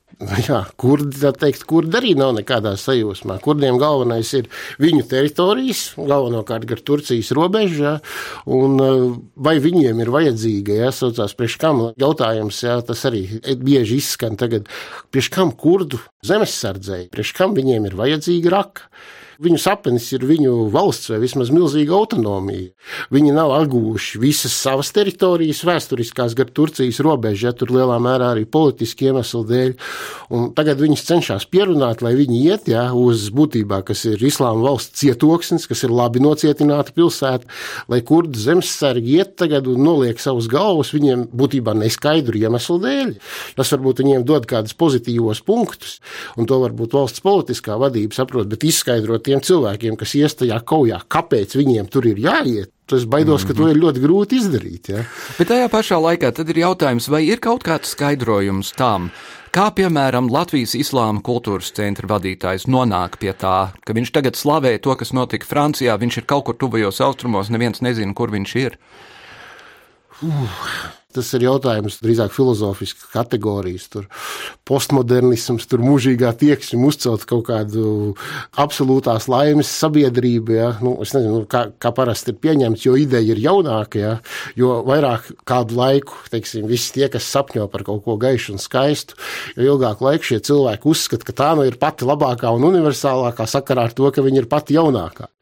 Jā, 0.45 0.59
kurdi, 0.77 1.17
tā 1.19 1.31
teikt, 1.35 1.65
kurdi 1.67 1.97
arī 1.97 2.11
nav 2.15 2.35
nekādā 2.37 2.75
sajūsmā. 2.77 3.39
Kurdiem 3.43 3.79
galvenais 3.81 4.29
ir 4.37 4.45
viņu 4.79 5.07
teritorijas, 5.09 5.95
galvenokārt 5.97 6.67
gar 6.69 6.79
Turcijas 6.85 7.31
robežu, 7.35 7.81
ja, 7.83 7.93
un 8.45 8.77
eh, 8.79 9.17
vai 9.35 9.57
viņiem 9.59 9.99
ir 9.99 10.13
vajadzīga, 10.13 10.77
ja, 10.85 10.91
saucās 10.93 11.33
priekš 11.35 11.57
kam 11.59 11.81
jautājums, 11.99 12.61
ja, 12.63 12.77
tas 12.85 13.03
arī 13.09 13.25
bieži 13.57 13.97
izskan 13.99 14.37
tagad, 14.39 14.69
priekš 15.11 15.31
kam 15.33 15.51
kurdu 15.51 15.99
zemesardzēji, 16.23 17.09
priekš 17.11 17.35
kam 17.35 17.57
viņiem 17.57 17.89
ir 17.89 17.99
vajadzīga 17.99 18.53
raka. 18.53 18.87
Viņu 19.41 19.57
sapnis 19.57 20.05
ir 20.13 20.25
viņu 20.27 20.67
valsts 20.73 21.09
vai 21.09 21.17
vismaz 21.23 21.49
milzīga 21.53 21.95
autonomija. 21.97 22.69
Viņi 23.13 23.33
nav 23.33 23.53
atguvuši 23.55 24.19
visas 24.21 24.53
savas 24.53 24.91
teritorijas, 24.93 25.63
vēsturiskās 25.65 26.35
gar 26.37 26.51
Turcijas 26.53 26.99
robežu, 27.03 27.47
ja 27.47 27.53
tur 27.57 27.73
lielā 27.73 27.97
mērā 28.03 28.33
arī 28.35 28.45
politiski 28.45 29.09
iemeslu 29.09 29.41
dēļ. 29.49 29.73
Un 30.37 30.51
tagad 30.57 30.81
viņus 30.81 31.05
cenšas 31.07 31.47
pierunāt, 31.49 32.03
lai 32.05 32.13
viņi 32.19 32.41
iet 32.45 32.69
ja, 32.69 32.85
uz 32.93 33.25
būtībā, 33.33 33.81
kas 33.87 34.05
ir 34.09 34.21
Islāma 34.21 34.67
valsts 34.67 35.01
cietoksnis, 35.01 35.65
kas 35.69 35.81
ir 35.87 35.93
labi 35.93 36.21
nocietināta 36.23 36.93
pilsēta, 36.93 37.49
lai 37.89 38.03
kurdu 38.05 38.37
zemesargi 38.39 39.17
iet 39.17 39.35
tagad 39.41 39.67
un 39.71 39.81
noliek 39.81 40.21
savus 40.21 40.49
galvas 40.51 40.93
viņiem 40.93 41.25
būtībā 41.33 41.73
neskaidru 41.81 42.37
iemeslu 42.43 42.79
dēļ. 42.85 43.15
Tas 43.57 43.73
varbūt 43.73 44.03
viņiem 44.03 44.27
dod 44.29 44.45
kādus 44.49 44.77
pozitīvos 44.77 45.41
punktus, 45.45 45.97
un 46.37 46.49
to 46.49 46.61
varbūt 46.61 46.93
valsts 46.93 47.23
politiskā 47.25 47.79
vadība 47.81 48.17
saprot, 48.17 48.49
bet 48.51 48.65
izskaidrot 48.67 49.22
tiem 49.25 49.41
cilvēkiem, 49.43 49.97
kas 49.99 50.15
ies 50.19 50.35
tajā 50.39 50.59
kaujā, 50.67 51.01
kāpēc 51.11 51.55
viņiem 51.59 51.89
tur 51.91 52.07
ir 52.11 52.21
jāiet. 52.23 52.71
Es 52.93 53.05
baidos, 53.09 53.43
mm 53.43 53.49
-hmm. 53.49 53.55
ka 53.55 53.57
to 53.57 53.69
ir 53.71 53.77
ļoti 53.79 54.01
grūti 54.03 54.37
izdarīt. 54.37 54.89
Ja? 54.89 55.05
Bet 55.37 55.47
tajā 55.47 55.69
pašā 55.71 55.97
laikā 55.97 56.31
tad 56.31 56.49
ir 56.49 56.57
jautājums, 56.57 57.09
vai 57.09 57.23
ir 57.25 57.39
kaut 57.39 57.63
kāds 57.63 57.95
skaidrojums 57.95 58.73
tam, 58.75 59.09
kā 59.51 59.71
piemēram 59.71 60.29
Latvijas 60.29 60.75
Islāma 60.75 61.21
kultūras 61.21 61.71
centra 61.71 62.07
vadītājs 62.07 62.67
nonāk 62.67 63.17
pie 63.19 63.33
tā, 63.33 63.71
ka 63.85 63.93
viņš 63.93 64.11
tagad 64.11 64.35
slavē 64.35 64.77
to, 64.81 64.95
kas 64.95 65.13
notika 65.13 65.45
Francijā, 65.45 65.97
viņš 65.97 66.17
ir 66.17 66.25
kaut 66.25 66.45
kur 66.45 66.55
tuvajos 66.55 67.01
austrumos, 67.01 67.49
neviens 67.49 67.81
nezina, 67.81 68.13
kur 68.13 68.29
viņš 68.29 68.55
ir. 68.55 68.77
Uh. 70.21 71.02
Tas 71.13 71.29
ir 71.37 71.45
jautājums 71.45 71.99
drīzāk 72.03 72.33
filozofisks 72.33 73.07
kategorijas. 73.13 73.85
Tur 73.93 74.07
postmodernisms, 74.67 75.67
tur 75.69 75.83
mūžīgā 75.83 76.31
tieksme 76.39 76.87
uzcelt 76.89 77.25
kaut 77.29 77.45
kādu 77.49 78.13
absolūtās 78.59 79.27
laimes 79.31 79.71
sabiedrību. 79.81 80.55
Ja? 80.57 80.69
Nu, 80.83 80.95
es 81.05 81.13
nezinu, 81.15 81.43
kā, 81.49 81.65
kā 81.77 81.93
parasti 81.95 82.33
ir 82.33 82.39
pieņemts, 82.43 82.87
jo 82.87 82.97
ideja 82.99 83.35
ir 83.35 83.43
jaunāka. 83.43 84.01
Ja? 84.01 84.13
Jo 84.59 84.79
vairāk 84.87 85.29
kādu 85.49 85.77
laiku, 85.79 86.17
teiksim, 86.33 86.67
visi 86.69 86.95
tie, 86.97 87.09
kas 87.13 87.29
sapņo 87.29 87.67
par 87.73 87.85
kaut 87.87 88.03
ko 88.07 88.17
gaišu 88.21 88.55
un 88.55 88.63
skaistu, 88.63 89.19
jo 89.57 89.75
ilgāku 89.75 90.07
laiku 90.07 90.31
šie 90.31 90.41
cilvēki 90.49 90.89
uzskata, 90.89 91.29
ka 91.29 91.37
tā 91.43 91.53
nu 91.59 91.67
ir 91.67 91.79
pati 91.81 92.07
labākā 92.07 92.53
un 92.53 92.69
universālākā 92.71 93.49
sakarā 93.49 93.89
ar 93.89 93.97
to, 93.97 94.09
ka 94.13 94.25
viņi 94.25 94.43
ir 94.43 94.51
pati 94.51 94.77
jaunākā. 94.79 95.32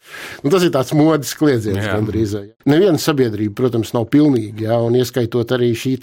Nu, 0.42 0.50
tas 0.50 0.64
ir 0.66 0.72
tāds 0.74 0.92
modes 0.98 1.32
kliedziens 1.38 1.86
gandrīz. 1.86 2.34
Neviena 2.70 3.00
sabiedrība, 3.02 3.54
protams, 3.58 3.92
nav 3.96 4.08
pilnīga, 4.14 4.66
jā, 4.68 4.78
un 4.82 4.96
ieskaitot 4.98 5.54
arī 5.56 5.72
šī 5.78 5.94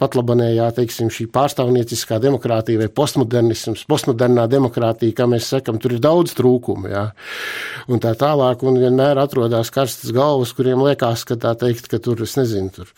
patlabanējā, 0.00 0.66
teiksim, 0.76 1.10
šī 1.12 1.28
pārstāvnieciskā 1.34 2.18
demokrātija 2.22 2.82
vai 2.82 2.88
postmodernisms, 2.90 3.84
postmodernā 3.90 4.46
demokrātija, 4.50 5.14
kā 5.16 5.28
mēs 5.30 5.52
sakam, 5.54 5.78
tur 5.82 5.96
ir 5.96 6.02
daudz 6.02 6.34
trūkumu, 6.38 6.90
jā. 6.90 7.04
Un 7.90 8.02
tā 8.02 8.14
tālāk, 8.18 8.64
un 8.66 8.80
vienmēr 8.82 9.20
atrodas 9.22 9.70
karstas 9.74 10.14
galvas, 10.14 10.54
kuriem 10.56 10.82
liekas, 10.86 11.26
ka 11.28 11.38
tā 11.40 11.54
teikt, 11.58 11.88
ka 11.92 12.00
tur, 12.02 12.24
es 12.26 12.34
nezinu, 12.40 12.72
tur 12.74 12.90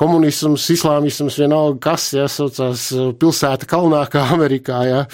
komunisms, 0.00 0.66
islāmisms, 0.74 1.38
vienalga 1.42 1.78
kas, 1.90 2.10
jā, 2.16 2.26
saucās 2.30 2.88
uh, 2.96 3.10
pilsēta 3.18 3.68
kalnā 3.70 4.02
kā 4.10 4.26
Amerikā, 4.34 4.82
jā. 4.88 5.04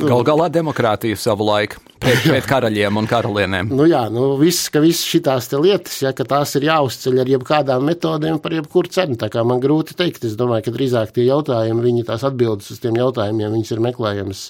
Gal 0.00 0.26
galā 0.26 0.48
demokrātija 0.52 1.18
savu 1.20 1.48
laiku 1.48 1.80
pret, 2.02 2.22
pret 2.26 2.48
karaļiem 2.48 2.98
un 2.98 3.08
karalienēm. 3.10 3.70
Nu 3.72 3.86
jā, 3.88 4.02
nu 4.12 4.32
viss, 4.42 4.68
ka 4.72 4.82
visas 4.82 5.06
šīs 5.08 5.52
lietas, 5.54 6.00
ja, 6.02 6.12
tās 6.12 6.56
ir 6.58 6.66
jāuzceļ 6.68 7.22
ar 7.22 7.30
jebkādām 7.36 7.86
metodēm 7.88 8.40
par 8.42 8.56
jebkuru 8.58 8.90
cenu. 8.92 9.18
Man 9.46 9.62
grūti 9.62 9.96
teikt, 9.98 10.26
es 10.28 10.36
domāju, 10.38 10.66
ka 10.66 10.76
drīzāk 10.76 11.14
tie 11.14 11.28
jautājumi, 11.28 11.86
viņi 11.86 12.08
tās 12.10 12.26
atbildes 12.26 12.74
uz 12.74 12.82
tiem 12.82 12.98
jautājumiem, 13.00 13.54
viņas 13.56 13.74
ir 13.76 13.86
meklējamas 13.88 14.44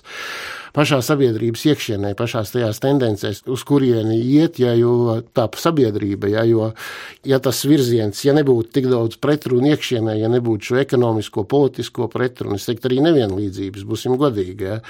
pašā 0.76 1.00
sabiedrības 1.04 1.64
iekšienē, 1.70 2.12
pašās 2.18 2.52
tajās 2.54 2.80
tendencēs, 2.82 3.42
uz 3.52 3.64
kurieni 3.68 4.18
iet, 4.18 4.58
ja 4.62 4.72
jo 4.78 5.20
tā 5.36 5.46
sabiedrība, 5.62 6.30
ja, 6.32 6.44
jo, 6.48 6.70
ja 7.28 7.38
tas 7.42 7.62
virziens, 7.68 8.24
ja 8.24 8.34
nebūtu 8.36 8.72
tik 8.78 8.88
daudz 8.92 9.20
pretrunu 9.22 9.72
iekšienē, 9.72 10.16
ja 10.20 10.32
nebūtu 10.32 10.72
šo 10.72 10.80
ekonomisko, 10.82 11.46
politisko 11.48 12.08
pretrunu, 12.12 12.58
es 12.60 12.68
teiktu, 12.68 12.88
arī 12.90 13.02
nevienlīdzības, 13.08 13.86
būsim 13.88 14.18
godīgi, 14.20 14.70
ja, 14.70 14.80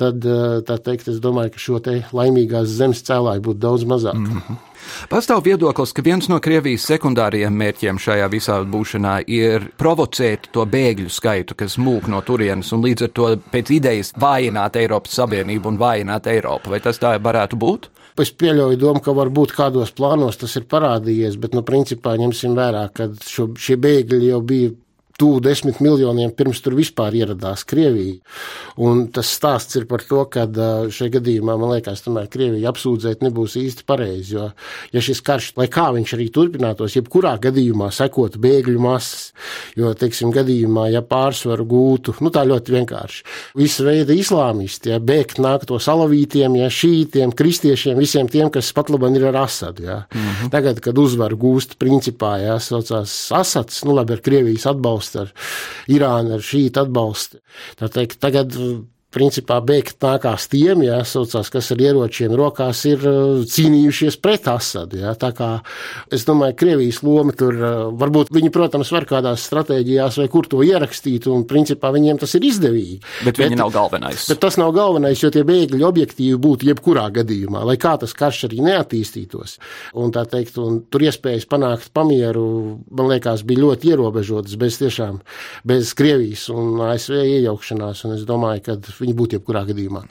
tad, 0.00 0.22
tā 0.68 0.78
teikt, 0.82 1.10
es 1.12 1.22
domāju, 1.22 1.54
ka 1.56 1.66
šo 1.66 1.82
te 1.84 2.00
laimīgās 2.14 2.70
zemes 2.70 3.02
cēlāju 3.06 3.48
būtu 3.50 3.64
daudz 3.66 3.88
mazāk. 3.88 4.18
Mm 4.18 4.42
-hmm. 4.42 4.71
Pastāv 5.10 5.44
viedoklis, 5.46 5.92
ka 5.94 6.04
viens 6.04 6.28
no 6.30 6.38
Krievijas 6.42 6.86
sekundāriem 6.90 7.54
mērķiem 7.58 8.00
šajā 8.02 8.28
visā 8.32 8.58
būšanā 8.74 9.14
ir 9.30 9.68
provocēt 9.80 10.50
to 10.54 10.66
bēgļu 10.68 11.10
skaitu, 11.12 11.56
kas 11.58 11.78
mūk 11.78 12.08
no 12.12 12.22
turienes, 12.26 12.72
un 12.74 12.84
līdz 12.86 13.08
ar 13.08 13.12
to 13.16 13.30
pēc 13.52 13.72
idejas 13.78 14.12
vājināt 14.18 14.78
Eiropas 14.80 15.18
Savienību 15.20 15.72
un 15.72 15.80
vājināt 15.80 16.30
Eiropu. 16.32 16.72
Vai 16.74 16.80
tas 16.84 17.00
tā 17.02 17.16
varētu 17.22 17.58
būt? 17.60 17.90
Es 18.20 18.32
pieļauju 18.36 18.76
domu, 18.76 19.00
ka 19.00 19.14
varbūt 19.16 19.54
kādos 19.56 19.94
plānos 19.96 20.36
tas 20.40 20.54
ir 20.60 20.66
parādījies, 20.68 21.38
bet, 21.40 21.54
nu, 21.56 21.64
principā 21.64 22.12
ņemsim 22.20 22.56
vērā, 22.58 22.84
ka 22.92 23.08
šo, 23.24 23.48
šie 23.56 23.78
bēgļi 23.80 24.28
jau 24.28 24.40
bija 24.44 24.74
tuvu 25.22 25.40
desmit 25.44 25.78
miljoniem 25.84 26.32
pirms 26.34 26.60
tur 26.64 26.74
vispār 26.74 27.14
ieradās 27.20 27.62
Krievija. 27.68 28.18
Un 28.82 29.06
tas 29.14 29.28
stāsts 29.36 29.76
ir 29.78 29.86
par 29.90 30.02
to, 30.08 30.24
ka 30.32 30.46
šajā 30.90 31.18
gadījumā, 31.18 31.54
man 31.60 31.74
liekas, 31.76 32.02
tomēr 32.02 32.26
Krievija 32.32 32.72
apsūdzēt 32.72 33.22
nebūs 33.22 33.54
īsti 33.60 33.86
pareizi, 33.86 34.34
jo, 34.34 34.48
ja 34.94 35.02
šis 35.04 35.20
karš, 35.24 35.52
lai 35.60 35.68
kā 35.72 35.90
viņš 35.94 36.14
arī 36.16 36.28
turpinātos, 36.34 36.96
jebkurā 36.96 37.36
gadījumā 37.42 37.90
sekotu 37.94 38.40
bēgļu 38.42 38.82
masas, 38.82 39.30
jo, 39.78 39.92
teiksim, 39.98 40.32
gadījumā, 40.34 40.88
ja 40.94 41.04
pārsvaru 41.06 41.66
gūtu, 41.68 42.16
nu 42.24 42.32
tā 42.34 42.44
ļoti 42.48 42.76
vienkārši, 42.78 43.22
visa 43.60 43.86
veida 43.86 44.16
islāmisti, 44.16 44.90
ja 44.94 44.98
bēgt 45.02 45.38
nāk 45.42 45.68
to 45.68 45.78
salavītiem, 45.82 46.56
ja 46.62 46.70
šītiem, 46.72 47.34
kristiešiem, 47.36 48.00
visiem 48.00 48.30
tiem, 48.32 48.50
kas 48.52 48.72
pat 48.74 48.90
labam 48.92 49.14
ir 49.18 49.28
ar 49.30 49.42
Asadu, 49.44 49.86
ja. 49.86 50.00
Mm 50.14 50.20
-hmm. 50.20 50.50
Tagad, 50.50 50.80
kad 50.80 50.98
uzvaru 50.98 51.36
gūst 51.36 51.76
principā, 51.78 52.38
ja, 52.42 52.58
saucās 52.58 53.32
Asads, 53.32 53.84
nu 53.84 53.94
labi, 53.94 54.16
ar 54.16 54.20
Krievijas 54.20 54.66
atbalstu, 54.66 55.11
ar 55.20 55.32
Irānu, 55.92 56.36
ar 56.36 56.44
šītu 56.46 56.84
atbalstu. 56.84 57.42
Teikt, 57.82 58.18
tagad 58.22 58.56
principā 59.12 59.58
bēgt 59.64 60.00
nākās 60.02 60.48
tiem, 60.52 60.84
jā, 60.86 60.98
saucās, 61.06 61.50
kas 61.52 61.70
ar 61.74 61.82
ieročiem 61.82 62.32
rokās 62.38 62.82
ir 62.88 63.02
uh, 63.08 63.42
cīnījušies 63.48 64.18
pret 64.22 64.48
Asadu. 64.52 65.00
Jā. 65.02 65.12
Tā 65.18 65.32
kā 65.36 65.50
es 66.12 66.26
domāju, 66.28 66.56
Krievijas 66.62 67.02
loma 67.04 67.34
tur, 67.36 67.56
uh, 67.58 67.82
varbūt 67.98 68.32
viņi, 68.34 68.52
protams, 68.54 68.92
var 68.94 69.06
kādās 69.08 69.44
stratēģijās 69.48 70.18
vai 70.22 70.28
kur 70.32 70.48
to 70.50 70.62
ierakstīt, 70.66 71.28
un 71.32 71.44
principā 71.48 71.92
viņiem 71.94 72.20
tas 72.22 72.34
ir 72.38 72.46
izdevīgi. 72.48 72.98
Bet, 73.22 73.36
bet 73.36 73.42
viņi 73.44 73.60
nav 73.60 73.72
galvenais. 73.74 74.26
Bet 74.32 74.42
tas 74.42 74.58
nav 74.60 74.72
galvenais, 74.76 75.20
jo 75.22 75.32
tie 75.34 75.44
bēgļi 75.48 75.84
objektīvi 75.86 76.40
būtu 76.42 76.70
jebkurā 76.70 77.08
gadījumā, 77.20 77.64
lai 77.68 77.78
kā 77.80 77.94
tas 78.00 78.14
karš 78.16 78.46
arī 78.48 78.62
neattīstītos. 78.68 79.58
Un 80.00 80.14
tā 80.14 80.24
teikt, 80.30 80.58
un 80.62 80.82
tur 80.92 81.04
iespējas 81.04 81.48
panākt 81.50 81.92
pamieru, 81.96 82.46
man 82.90 83.12
liekas, 83.12 83.44
bija 83.46 83.66
ļoti 83.66 83.92
ierobežotas 83.92 84.56
bez 84.60 84.78
tiešām, 84.80 85.20
bez 85.68 85.92
Krievijas 85.98 86.48
un 86.52 86.80
ASV 86.86 87.18
iejaukšanās, 87.20 88.04
un 88.06 88.16
es 88.16 88.26
domāju, 88.28 88.64
ka 88.66 88.78
viņi 89.02 89.14
būtu 89.18 89.38
jebkurā 89.38 89.64
gadījumā. 89.68 90.04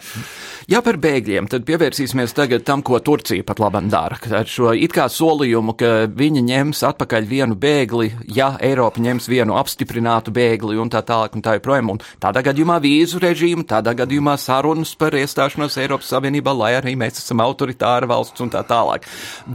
Ja 0.72 0.82
par 0.86 1.00
bēgļiem, 1.02 1.48
tad 1.52 1.66
pievērsīsimies 1.68 2.36
tagad 2.38 2.66
tam, 2.68 2.84
ko 2.86 3.00
Turcija 3.04 3.44
pat 3.48 3.60
labi 3.64 3.82
dara. 3.92 4.20
Ar 4.38 4.48
šo 4.48 4.72
it 4.78 4.94
kā 4.96 5.08
solījumu, 5.12 5.76
ka 5.80 5.92
viņi 6.08 6.44
ņems 6.48 6.84
atpakaļ 6.92 7.28
vienu 7.30 7.58
bēgli, 7.60 8.12
ja 8.36 8.54
Eiropa 8.62 9.02
ņems 9.04 9.30
vienu 9.32 9.58
apstiprinātu 9.60 10.34
bēgli 10.36 10.80
un 10.82 10.92
tā 10.94 11.02
tālāk 11.08 11.36
un 11.38 11.46
tā 11.46 11.58
joprojām. 11.58 11.94
Un 11.96 12.02
tādā 12.22 12.44
gadījumā 12.46 12.78
vīzu 12.84 13.22
režīmu, 13.24 13.66
tādā 13.68 13.96
gadījumā 13.98 14.38
sarunas 14.42 14.94
par 15.00 15.16
iestāšanos 15.18 15.80
Eiropas 15.82 16.12
Savienībā, 16.14 16.54
lai 16.56 16.74
arī 16.80 16.96
mēs 17.00 17.24
esam 17.24 17.44
autoritāra 17.44 18.10
valsts 18.12 18.44
un 18.44 18.52
tā 18.54 18.64
tālāk. 18.68 19.08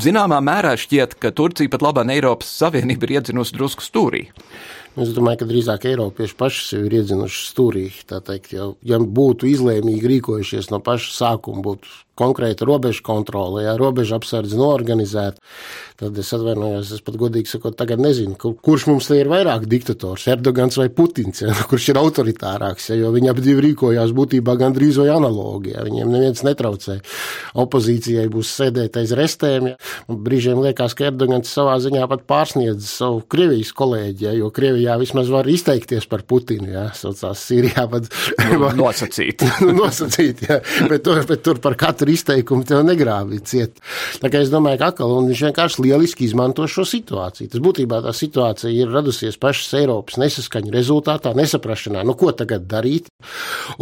Zināmā 0.03 0.41
mērā 0.45 0.75
šķiet, 0.81 1.19
ka 1.23 1.35
Turcija 1.37 1.73
pat 1.73 1.85
labā 1.87 2.07
Eiropas 2.17 2.51
Savienība 2.61 3.09
ir 3.09 3.19
iedzinusi 3.19 3.57
drusku 3.57 3.85
stūrī. 3.85 4.27
Es 4.97 5.11
domāju, 5.13 5.43
ka 5.43 5.49
drīzāk 5.51 5.85
Eiropieši 5.91 6.37
paši 6.41 6.63
sev 6.65 6.87
ir 6.89 6.95
iedzinuši 7.03 7.43
stūrī. 7.51 7.85
Teikt, 8.09 8.55
ja, 8.57 8.71
ja 8.81 8.99
būtu 8.99 9.49
izlēmīgi 9.51 10.13
rīkojušies 10.15 10.71
no 10.73 10.81
paša 10.85 11.13
sākuma, 11.19 11.61
būtu 11.67 11.91
konkrēta 12.17 12.67
robežu 12.69 13.05
kontrole, 13.07 13.65
ja 13.67 13.77
robežu 13.79 14.17
apsardze 14.17 14.59
norganizēta, 14.59 15.43
tad 16.01 16.19
es 16.21 16.33
atvainojos, 16.37 16.93
es 16.97 17.05
pat 17.05 17.17
godīgi 17.21 17.51
sakot, 17.51 17.77
tagad 17.79 18.01
nezinu, 18.03 18.37
kurš 18.37 18.87
mums 18.91 19.09
te 19.09 19.21
ir 19.21 19.31
vairāk 19.33 19.65
diktators, 19.71 20.27
Erdogans 20.33 20.77
vai 20.81 20.89
Putins, 20.93 21.43
ja, 21.45 21.55
kurš 21.71 21.91
ir 21.93 22.01
autoritārāks, 22.01 22.91
ja, 22.91 22.99
jo 23.01 23.13
viņi 23.15 23.33
abi 23.33 23.57
rīkojās 23.67 24.13
būtībā 24.17 24.57
gandrīz 24.61 25.01
vai 25.01 25.09
analogi, 25.15 25.73
ja, 25.77 25.85
viņiem 25.87 26.13
neviens 26.13 26.45
netraucē. 26.47 26.99
Opozīcijai 27.57 28.27
būs 28.33 28.53
sēdēt 28.59 28.99
aiz 29.01 29.15
restēm, 29.17 29.71
ja, 29.73 29.79
un 30.13 30.21
brīžiem 30.27 30.61
liekas, 30.65 30.97
ka 30.97 31.09
Erdogans 31.11 31.53
savā 31.53 31.79
ziņā 31.83 32.05
pat 32.11 32.27
pārsniedz 32.29 32.91
savu 32.91 33.23
Krievijas 33.33 33.73
kolēģi, 33.77 34.29
ja, 34.29 34.35
jo 34.37 34.51
Krievijā 34.55 34.99
vismaz 35.01 35.33
var 35.33 35.49
izteikties 35.51 36.09
par 36.11 36.27
Putinu, 36.29 36.73
ja, 36.75 36.87
saucās 36.97 37.45
Sīrijā 37.47 37.87
pat. 37.93 38.11
Nu, 38.57 38.71
nosacīt. 38.77 39.45
nosacīt, 39.81 40.45
ja, 40.49 40.61
bet, 40.91 41.05
tur, 41.07 41.23
bet 41.29 41.45
tur 41.47 41.61
par 41.63 41.77
katru 41.79 42.06
katru 42.07 42.15
izteikumu 42.15 42.65
tev 42.65 42.85
negrāvi 42.87 43.41
ciet. 43.45 43.81
Tā 44.21 44.31
kā 44.31 44.41
es 44.43 44.51
domāju, 44.51 44.79
ka 44.79 44.91
atkal 44.93 45.15
viņš 45.27 45.43
vienkārši 45.49 45.83
lieliski 45.83 46.27
izmanto 46.27 46.67
šo 46.67 46.85
situāciju. 46.87 47.51
Tas 47.51 47.61
būtībā 47.63 48.03
tā 48.05 48.13
situācija 48.15 48.71
ir 48.71 48.93
radusies 48.93 49.37
pašas 49.37 49.75
Eiropas 49.81 50.19
nesaskaņu 50.19 50.73
rezultātā, 50.73 51.35
nesaprašanā, 51.37 52.05
nu 52.07 52.15
ko 52.15 52.33
tagad 52.33 52.67
darīt. 52.67 53.09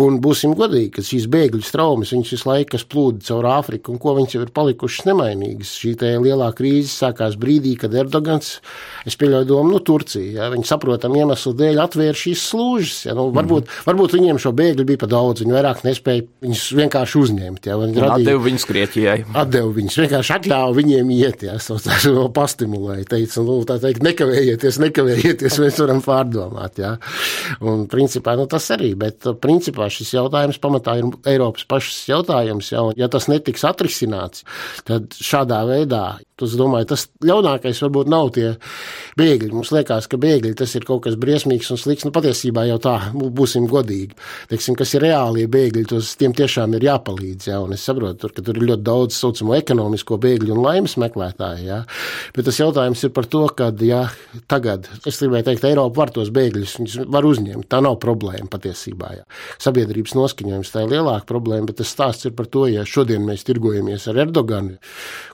Un 0.00 0.20
būsim 0.20 0.54
godīgi, 0.56 0.90
ka 0.96 1.04
šīs 1.04 1.28
bēgļu 1.28 1.62
traumas, 1.70 2.12
viņas 2.14 2.32
visu 2.34 2.48
laiku 2.48 2.80
plūda 2.90 3.24
caur 3.28 3.48
Āfriku, 3.58 3.92
un 3.92 4.00
ko 4.00 4.14
viņas 4.16 4.36
jau 4.36 4.42
ir 4.44 4.52
palikušas 4.54 5.08
nemainīgas. 5.08 5.74
Šī 5.80 5.94
lielā 6.24 6.50
krīze 6.56 6.92
sākās 6.92 7.36
brīdī, 7.40 7.74
kad 7.80 7.94
Erdogans, 7.94 8.58
es 9.06 9.16
pieļauju 9.20 9.48
domu, 9.48 9.74
nu, 9.74 9.82
Turcija, 9.84 10.30
ja, 10.38 10.50
viņi 10.52 10.68
saprotam 10.68 11.16
iemeslu 11.18 11.54
dēļ 11.58 11.82
atvēra 11.84 12.16
šīs 12.18 12.44
slūžas. 12.50 13.00
Ja, 13.08 13.16
nu, 13.18 13.28
varbūt, 13.34 13.66
mm. 13.66 13.86
varbūt 13.88 14.16
viņiem 14.16 14.40
šo 14.42 14.54
bēgļu 14.56 14.86
bija 14.88 15.02
pa 15.02 15.10
daudz, 15.10 15.44
viņi 15.44 15.56
vairāk 15.56 15.82
nespēja 15.86 16.26
viņus 16.44 16.64
vienkārši 16.78 17.20
uzņemt. 17.24 17.68
Ja, 17.68 17.78
viņi 17.80 18.13
Atdevu 18.14 18.42
viņus 18.46 18.66
Grieķijai. 18.68 19.16
Atdevu 19.36 19.72
viņus, 19.78 19.98
vienkārši 20.02 20.34
atļāvu 20.36 20.76
viņiem 20.78 21.12
iet, 21.16 21.44
jā, 21.48 21.56
saucās, 21.62 22.06
pastimulēja, 22.38 23.06
teica, 23.14 23.44
nu, 23.46 23.58
tā 23.68 23.78
teikt, 23.82 24.04
nekavējieties, 24.06 24.80
nekavējieties, 24.84 25.58
mēs 25.62 25.80
varam 25.82 26.02
pārdomāt, 26.04 26.80
jā. 26.82 26.94
Un, 27.64 27.86
principā, 27.90 28.36
nu, 28.40 28.48
tas 28.50 28.68
arī, 28.74 28.92
bet, 28.98 29.26
principā, 29.44 29.88
šis 29.92 30.14
jautājums 30.16 30.60
pamatā 30.62 30.98
ir 31.00 31.10
Eiropas 31.34 31.66
pašas 31.70 32.04
jautājums, 32.10 32.70
un 32.80 32.94
ja 33.00 33.10
tas 33.12 33.28
netiks 33.32 33.66
atrisināts, 33.68 34.46
tad 34.88 35.14
šādā 35.18 35.64
veidā 35.68 36.06
Es 36.42 36.56
domāju, 36.58 36.88
tas 36.90 37.04
ļaunākais 37.22 37.78
varbūt 37.84 38.08
nav 38.10 38.32
tie 38.34 38.48
bēgļi. 39.14 39.52
Mums 39.54 39.70
liekas, 39.70 40.08
ka 40.10 40.18
bēgļi 40.18 40.56
tas 40.58 40.72
ir 40.74 40.82
kaut 40.86 41.04
kas 41.04 41.14
briesmīgs 41.20 41.68
un 41.70 41.78
slikts. 41.78 42.06
Nu, 42.08 42.10
patiesībā 42.14 42.64
jau 42.66 42.80
tā, 42.82 42.94
būsim 43.14 43.68
godīgi. 43.70 44.16
Teiksim, 44.50 44.74
kas 44.74 44.96
ir 44.96 45.04
reālie 45.06 45.44
bēgļi, 45.46 45.84
tos 45.92 46.10
tiem 46.18 46.34
tiešām 46.34 46.74
ir 46.74 46.88
jāpalīdz. 46.88 47.46
Jā, 47.52 47.60
un 47.62 47.76
es 47.76 47.84
saprotu, 47.86 48.18
tur, 48.24 48.34
ka 48.34 48.42
tur 48.42 48.58
ir 48.58 48.66
ļoti 48.66 48.82
daudz 48.88 49.18
saucamo 49.20 49.54
ekonomisko 49.60 50.18
bēgļu 50.24 50.56
un 50.56 50.64
laimes 50.64 50.96
meklētāju. 50.98 51.68
Jā. 51.68 51.78
Bet 52.34 52.50
tas 52.50 52.58
jautājums 52.58 53.06
ir 53.06 53.14
par 53.14 53.30
to, 53.30 53.44
ka, 53.54 53.70
ja 53.86 54.02
tagad, 54.50 54.90
es 55.06 55.22
gribēju 55.22 55.52
teikt, 55.52 55.68
Eiropa 55.70 56.02
var 56.02 56.14
tos 56.18 56.34
bēgļus, 56.34 56.74
viņus 56.80 56.98
var 57.14 57.30
uzņemt. 57.30 57.68
Tā 57.70 57.78
nav 57.86 58.00
problēma 58.02 58.50
patiesībā. 58.50 59.12
Jā. 59.20 59.24
Sabiedrības 59.62 60.18
noskaņojums 60.18 60.74
tā 60.74 60.82
ir 60.82 60.96
lielāka 60.96 61.30
problēma, 61.30 61.70
bet 61.70 61.78
tas 61.78 61.94
stāsts 61.94 62.26
ir 62.26 62.34
par 62.34 62.50
to, 62.50 62.66
ja 62.74 62.82
šodien 62.82 63.22
mēs 63.22 63.46
tirgojamies 63.46 64.10
ar 64.10 64.24
Erdoganu, 64.26 64.80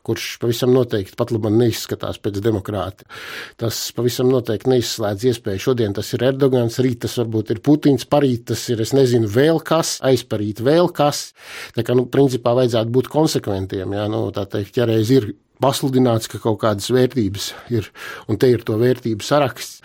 kurš 0.05 0.35
pavisam 0.45 0.77
noteikti 0.77 0.90
noteikti 0.91 1.17
pat 1.19 1.31
labi 1.31 1.53
neizskatās 1.55 2.19
pēc 2.19 2.41
demokrāta. 2.43 3.07
Tas 3.61 3.79
pavisam 3.95 4.31
noteikti 4.33 4.73
neizslēdz 4.73 5.29
iespēju. 5.31 5.63
Šodien 5.71 5.95
tas 5.95 6.11
ir 6.17 6.25
Erdogans, 6.27 6.81
rīt 6.83 7.05
tas 7.05 7.15
varbūt 7.21 7.55
ir 7.55 7.63
Putins, 7.63 8.09
parīt 8.11 8.49
tas 8.51 8.67
ir, 8.73 8.83
es 8.83 8.95
nezinu, 8.97 9.31
vēl 9.31 9.63
kas, 9.63 9.99
aizparīt 10.03 10.65
vēl 10.67 10.91
kas. 10.97 11.31
Tā 11.77 11.87
kā, 11.87 11.95
nu, 11.95 12.09
principā 12.11 12.57
vajadzētu 12.59 12.91
būt 12.97 13.13
konsekventiem, 13.13 13.95
jā, 13.95 14.09
nu, 14.11 14.27
tā 14.35 14.49
teikt, 14.51 14.81
ja 14.81 14.89
reiz 14.91 15.13
ir 15.15 15.31
pasludināts, 15.61 16.29
ka 16.31 16.41
kaut 16.43 16.61
kādas 16.63 16.89
vērtības 16.93 17.51
ir, 17.75 17.89
un 18.31 18.39
te 18.41 18.51
ir 18.53 18.65
to 18.67 18.79
vērtību 18.81 19.25
saraksts, 19.25 19.81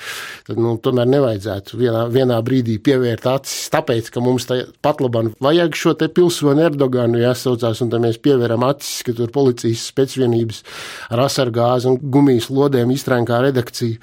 tad 0.48 0.60
nu, 0.62 0.76
tomēr 0.82 1.10
nevajadzētu 1.12 1.80
vienā, 1.80 2.06
vienā 2.14 2.40
brīdī 2.46 2.78
pievērt 2.84 3.28
acis, 3.32 3.68
tāpēc, 3.74 4.12
ka 4.14 4.24
mums 4.24 4.48
pat 4.86 5.04
labāk 5.04 5.34
vajag 5.44 5.78
šo 5.80 5.96
te 6.00 6.10
pilsoni 6.12 6.66
Erdoganu 6.66 7.22
jāsaucās, 7.22 7.84
un 7.84 7.92
tad 7.94 8.04
mēs 8.06 8.22
pievēram 8.24 8.66
acis, 8.68 9.04
ka 9.06 9.16
tur 9.18 9.32
policijas 9.36 9.90
spēcvienības 9.92 10.64
ar 11.12 11.26
asargāzi 11.28 11.92
un 11.92 12.00
gumijas 12.00 12.50
lodēm 12.54 12.94
iztrēnkā 12.96 13.44
redakciju. 13.50 14.00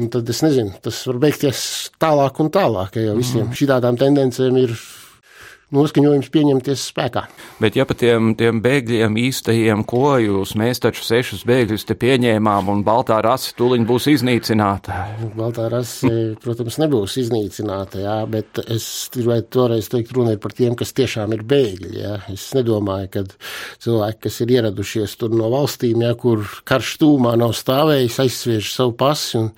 Un 0.00 0.08
tad 0.12 0.28
es 0.30 0.38
nezinu, 0.44 0.76
tas 0.84 1.00
var 1.08 1.18
beigties 1.20 1.60
tālāk 2.00 2.38
un 2.40 2.48
tālāk, 2.54 2.94
ja 2.96 3.10
jau 3.10 3.18
visiem 3.18 3.48
mm. 3.48 3.56
šādām 3.58 3.98
tendencēm 4.00 4.58
ir 4.62 4.76
noskaņojums 5.74 6.30
pieņemties 6.34 6.84
spēkā. 6.90 7.24
Bet, 7.62 7.76
ja 7.78 7.86
par 7.88 7.98
tiem, 8.00 8.32
tiem 8.38 8.60
bēgļiem 8.64 9.16
īstajiem 9.22 9.84
kojus, 9.88 10.54
mēs 10.58 10.82
taču 10.82 11.04
sešus 11.06 11.44
bēgļus 11.48 11.86
te 11.88 11.96
pieņēmām, 12.00 12.70
un 12.72 12.82
Baltā 12.86 13.20
rasa 13.24 13.54
tuliņ 13.58 13.86
būs 13.88 14.08
iznīcināta. 14.14 14.98
Baltā 15.38 15.68
rasa, 15.72 16.10
protams, 16.42 16.80
nebūs 16.82 17.16
iznīcināta, 17.22 18.02
jā, 18.04 18.16
bet 18.30 18.62
es 18.66 18.88
gribētu 19.14 19.50
toreiz 19.58 19.90
teikt, 19.92 20.14
runa 20.16 20.34
ir 20.36 20.42
par 20.42 20.54
tiem, 20.56 20.76
kas 20.78 20.94
tiešām 20.96 21.36
ir 21.36 21.46
bēgļi. 21.50 21.94
Jā. 22.00 22.16
Es 22.34 22.50
nedomāju, 22.56 23.12
ka 23.14 23.24
cilvēki, 23.84 24.22
kas 24.26 24.40
ir 24.44 24.54
ieradušies 24.58 25.16
tur 25.20 25.34
no 25.36 25.50
valstīm, 25.54 26.02
jā, 26.06 26.14
kur 26.18 26.44
karš 26.68 26.96
tūmā 27.02 27.36
nav 27.40 27.54
stāvējis, 27.58 28.20
aizsviež 28.26 28.74
savu 28.74 28.96
pasi 28.98 29.38
un 29.40 29.52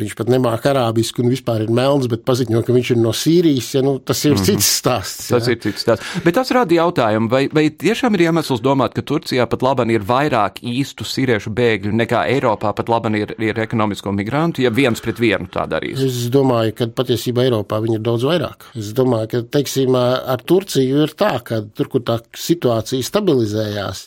Viņš 0.00 0.16
pat 0.16 0.30
nemāca 0.32 0.72
arābisku 0.72 1.24
un 1.24 1.32
vispār 1.32 1.66
ir 1.66 1.72
melns, 1.74 2.08
bet 2.10 2.24
paziņo, 2.28 2.62
ka 2.64 2.74
viņš 2.76 2.92
ir 2.94 3.00
no 3.00 3.12
Sīrijas. 3.16 3.70
Ja, 3.76 3.82
nu, 3.84 3.98
tas 3.98 4.24
ir 4.24 4.32
mm 4.34 4.40
-hmm. 4.40 4.46
cits 4.48 4.70
stāsts. 4.80 5.28
Jā. 5.28 5.38
Tas 5.38 5.48
ir 5.48 5.60
cits 5.60 5.84
stāsts. 5.84 6.14
Bet 6.24 6.34
tas 6.34 6.50
rada 6.50 6.74
jautājumu, 6.74 7.28
vai, 7.30 7.42
vai 7.52 7.68
tiešām 7.70 8.14
ir 8.16 8.26
iemesls 8.28 8.62
domāt, 8.64 8.94
ka 8.96 9.02
Turcijā 9.02 9.46
pat 9.46 9.62
labi 9.62 9.94
ir 9.94 10.04
vairāk 10.06 10.62
īstu 10.62 11.04
sīriešu 11.04 11.52
bēgļu 11.54 11.92
nekā 12.00 12.24
Eiropā 12.34 12.72
pat 12.76 12.88
labi 12.88 13.20
ir, 13.20 13.34
ir 13.38 13.60
ekonomisko 13.60 14.12
migrantu, 14.12 14.62
ja 14.62 14.70
viens 14.70 15.00
pret 15.00 15.20
vienu 15.20 15.48
tā 15.52 15.66
darīs? 15.70 16.00
Es 16.04 16.28
domāju, 16.32 16.74
ka 16.78 16.86
patiesībā 16.86 17.44
Eiropā 17.48 17.80
viņi 17.82 17.98
ir 17.98 18.04
daudz 18.06 18.26
vairāk. 18.28 18.70
Es 18.78 18.92
domāju, 18.96 19.28
ka 19.34 19.42
teiksim, 19.58 19.96
ar 19.96 20.42
Turciju 20.46 21.04
ir 21.04 21.14
tā, 21.18 21.32
ka 21.44 21.60
tur, 21.76 21.90
kur 21.92 22.04
tā 22.06 22.18
situācija 22.36 23.04
stabilizējās, 23.06 24.04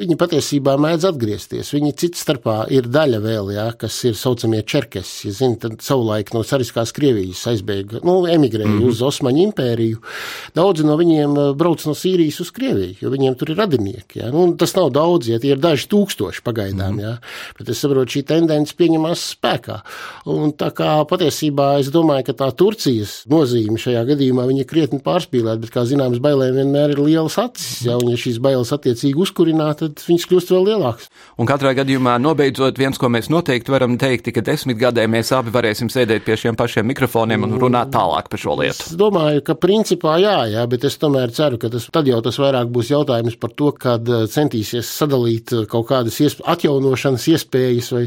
viņi 0.00 0.18
patiesībā 0.20 0.76
mēdz 0.80 1.08
atgriezties. 1.10 1.72
Viņi 1.76 1.94
cits 2.02 2.24
starpā 2.26 2.64
ir 2.74 2.88
daļa 2.90 3.22
vēl, 3.24 3.52
jā, 3.56 3.68
kas 3.78 3.98
ir 4.08 4.18
saucamie 4.18 4.62
čerkesi 4.66 5.32
zina, 5.38 5.58
tad 5.60 5.80
savulaik 5.84 6.32
no 6.34 6.42
Cariskās 6.46 6.92
Krievijas 6.96 7.44
aizbēga, 7.50 8.00
nu, 8.06 8.18
emigrēja 8.30 8.68
mm 8.68 8.78
-hmm. 8.80 8.88
uz 8.88 9.02
Osmaņu 9.02 9.42
impēriju. 9.48 10.00
Daudzi 10.56 10.86
no 10.86 10.96
viņiem 10.96 11.36
uh, 11.36 11.52
brauc 11.56 11.84
no 11.86 11.94
Sīrijas 11.94 12.40
uz 12.40 12.50
Krieviju, 12.50 12.96
jo 13.00 13.10
viņiem 13.12 13.36
tur 13.38 13.50
ir 13.52 13.60
radinieki. 13.62 14.20
Ja? 14.20 14.30
Nu, 14.32 14.48
tas 14.58 14.74
nav 14.76 14.90
daudz, 14.90 15.28
ja 15.28 15.38
tie 15.38 15.54
ir 15.54 15.62
daži 15.62 15.88
tūkstoši 15.92 16.42
pagaidām, 16.42 16.94
mm 16.94 16.98
-hmm. 16.98 17.02
ja? 17.02 17.18
bet 17.58 17.68
es 17.68 17.80
saprotu, 17.80 18.12
šī 18.16 18.24
tendence 18.24 18.74
pieņemās 18.78 19.24
spēkā. 19.36 19.80
Un 20.26 20.52
tā 20.52 20.70
kā 20.70 21.04
patiesībā 21.08 21.78
es 21.80 21.90
domāju, 21.90 22.26
ka 22.26 22.32
tā 22.32 22.50
Turcijas 22.56 23.22
nozīme 23.30 23.78
šajā 23.78 24.04
gadījumā 24.12 24.46
viņa 24.46 24.64
krietni 24.64 25.00
pārspīlēta, 25.00 25.60
bet, 25.60 25.70
kā 25.70 25.84
zināms, 25.84 26.18
bailēm 26.18 26.54
vienmēr 26.54 26.90
ir 26.90 27.00
lielas 27.00 27.38
acis, 27.38 27.84
ja? 27.86 27.96
un 27.96 28.10
ja 28.10 28.16
šīs 28.16 28.40
bailes 28.42 28.72
attiecīgi 28.72 29.20
uzkurināt, 29.20 29.78
tad 29.82 30.02
viņas 30.08 30.26
kļūst 30.30 30.52
vēl 30.54 30.66
lielākas. 30.70 31.10
Un 31.36 31.46
katrā 31.46 31.74
gadījumā 31.76 32.16
nobeidzot 32.22 32.78
viens, 32.78 32.98
ko 32.98 33.10
mēs 33.12 33.30
noteikti 33.32 33.72
varam 33.72 33.98
teikt, 34.00 34.30
ka 34.34 34.44
desmit 34.44 34.78
gadē 34.80 35.06
mēs 35.10 35.25
mēs 35.26 35.34
abi 35.34 35.52
varēsim 35.54 35.90
sēdēt 35.90 36.24
pie 36.26 36.36
šiem 36.38 36.56
pašiem 36.58 36.86
mikrofoniem 36.86 37.46
un 37.46 37.56
runāt 37.58 37.90
tālāk 37.94 38.28
par 38.30 38.40
šo 38.40 38.54
lietu. 38.60 38.84
Es 38.86 38.94
domāju, 38.98 39.42
ka 39.46 39.56
principā 39.58 40.16
jā, 40.22 40.36
jā, 40.52 40.62
bet 40.70 40.86
es 40.86 40.98
tomēr 41.02 41.32
ceru, 41.34 41.58
ka 41.58 41.70
tas 41.72 41.88
tad 41.90 42.06
jau 42.06 42.20
tas 42.22 42.38
vairāk 42.38 42.70
būs 42.70 42.92
jautājums 42.92 43.38
par 43.40 43.54
to, 43.58 43.72
kad 43.74 44.06
eh, 44.06 44.26
centīsies 44.30 44.86
sadalīt 44.86 45.52
eh, 45.52 45.66
kaut 45.70 45.88
kādas 45.90 46.20
iesp 46.22 46.44
atjaunošanas 46.46 47.26
iespējas 47.34 47.90
vai 47.96 48.04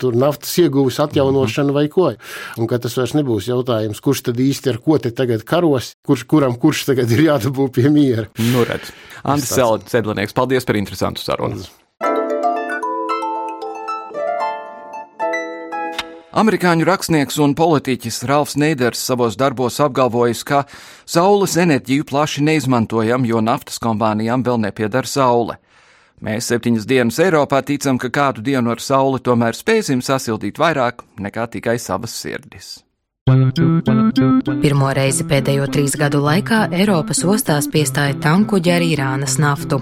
tur 0.00 0.18
naftas 0.18 0.56
ieguves 0.62 0.98
atjaunošanu 1.06 1.76
vai 1.76 1.86
ko. 1.92 2.10
Un 2.58 2.70
ka 2.70 2.80
tas 2.82 2.96
vairs 2.98 3.14
nebūs 3.18 3.50
jautājums, 3.52 4.02
kurš 4.02 4.26
tad 4.30 4.42
īsti 4.42 4.74
ar 4.74 4.82
ko 4.82 4.98
te 5.02 5.14
tagad 5.14 5.46
karos, 5.46 5.94
kurš, 6.06 6.26
kuram 6.30 6.58
kurš 6.60 6.86
tagad 6.90 7.14
ir 7.14 7.28
jādabū 7.30 7.70
pie 7.74 7.90
miera. 7.92 8.28
Nu 8.52 8.66
redz. 8.66 8.94
Andris 9.26 9.54
Sedlinieks, 9.90 10.34
paldies 10.36 10.66
par 10.66 10.78
interesantu 10.78 11.22
sarunu. 11.22 11.66
Amerikāņu 16.36 16.84
rakstnieks 16.84 17.38
un 17.40 17.54
politiķis 17.56 18.18
Ralfs 18.28 18.58
Neiders 18.60 19.00
savos 19.00 19.38
darbos 19.40 19.78
apgalvojis, 19.80 20.42
ka 20.44 20.66
saules 21.08 21.54
enerģiju 21.56 22.04
plaši 22.10 22.44
neizmantojam, 22.44 23.24
jo 23.24 23.40
naftas 23.40 23.80
kompānijām 23.80 24.44
vēl 24.44 24.60
nepiedara 24.66 25.08
saule. 25.08 25.56
Mēs 26.20 26.52
septiņas 26.52 26.84
dienas 26.92 27.22
Eiropā 27.24 27.62
ticam, 27.64 27.96
ka 27.96 28.12
kādu 28.12 28.44
dienu 28.44 28.74
ar 28.74 28.84
sauli 28.84 29.22
tomēr 29.24 29.56
spēsim 29.56 30.04
sasildīt 30.04 30.60
vairāk 30.60 31.06
nekā 31.16 31.48
tikai 31.56 31.78
savas 31.80 32.12
sirdis. 32.20 32.85
Pirmo 33.26 34.92
reizi 34.94 35.24
pēdējo 35.26 35.64
trīs 35.74 35.96
gadu 35.98 36.20
laikā 36.22 36.60
Eiropas 36.78 37.24
ostās 37.26 37.66
piestāja 37.72 38.14
tankuģi 38.22 38.70
ar 38.70 38.84
Irānas 38.86 39.34
naftu. 39.42 39.80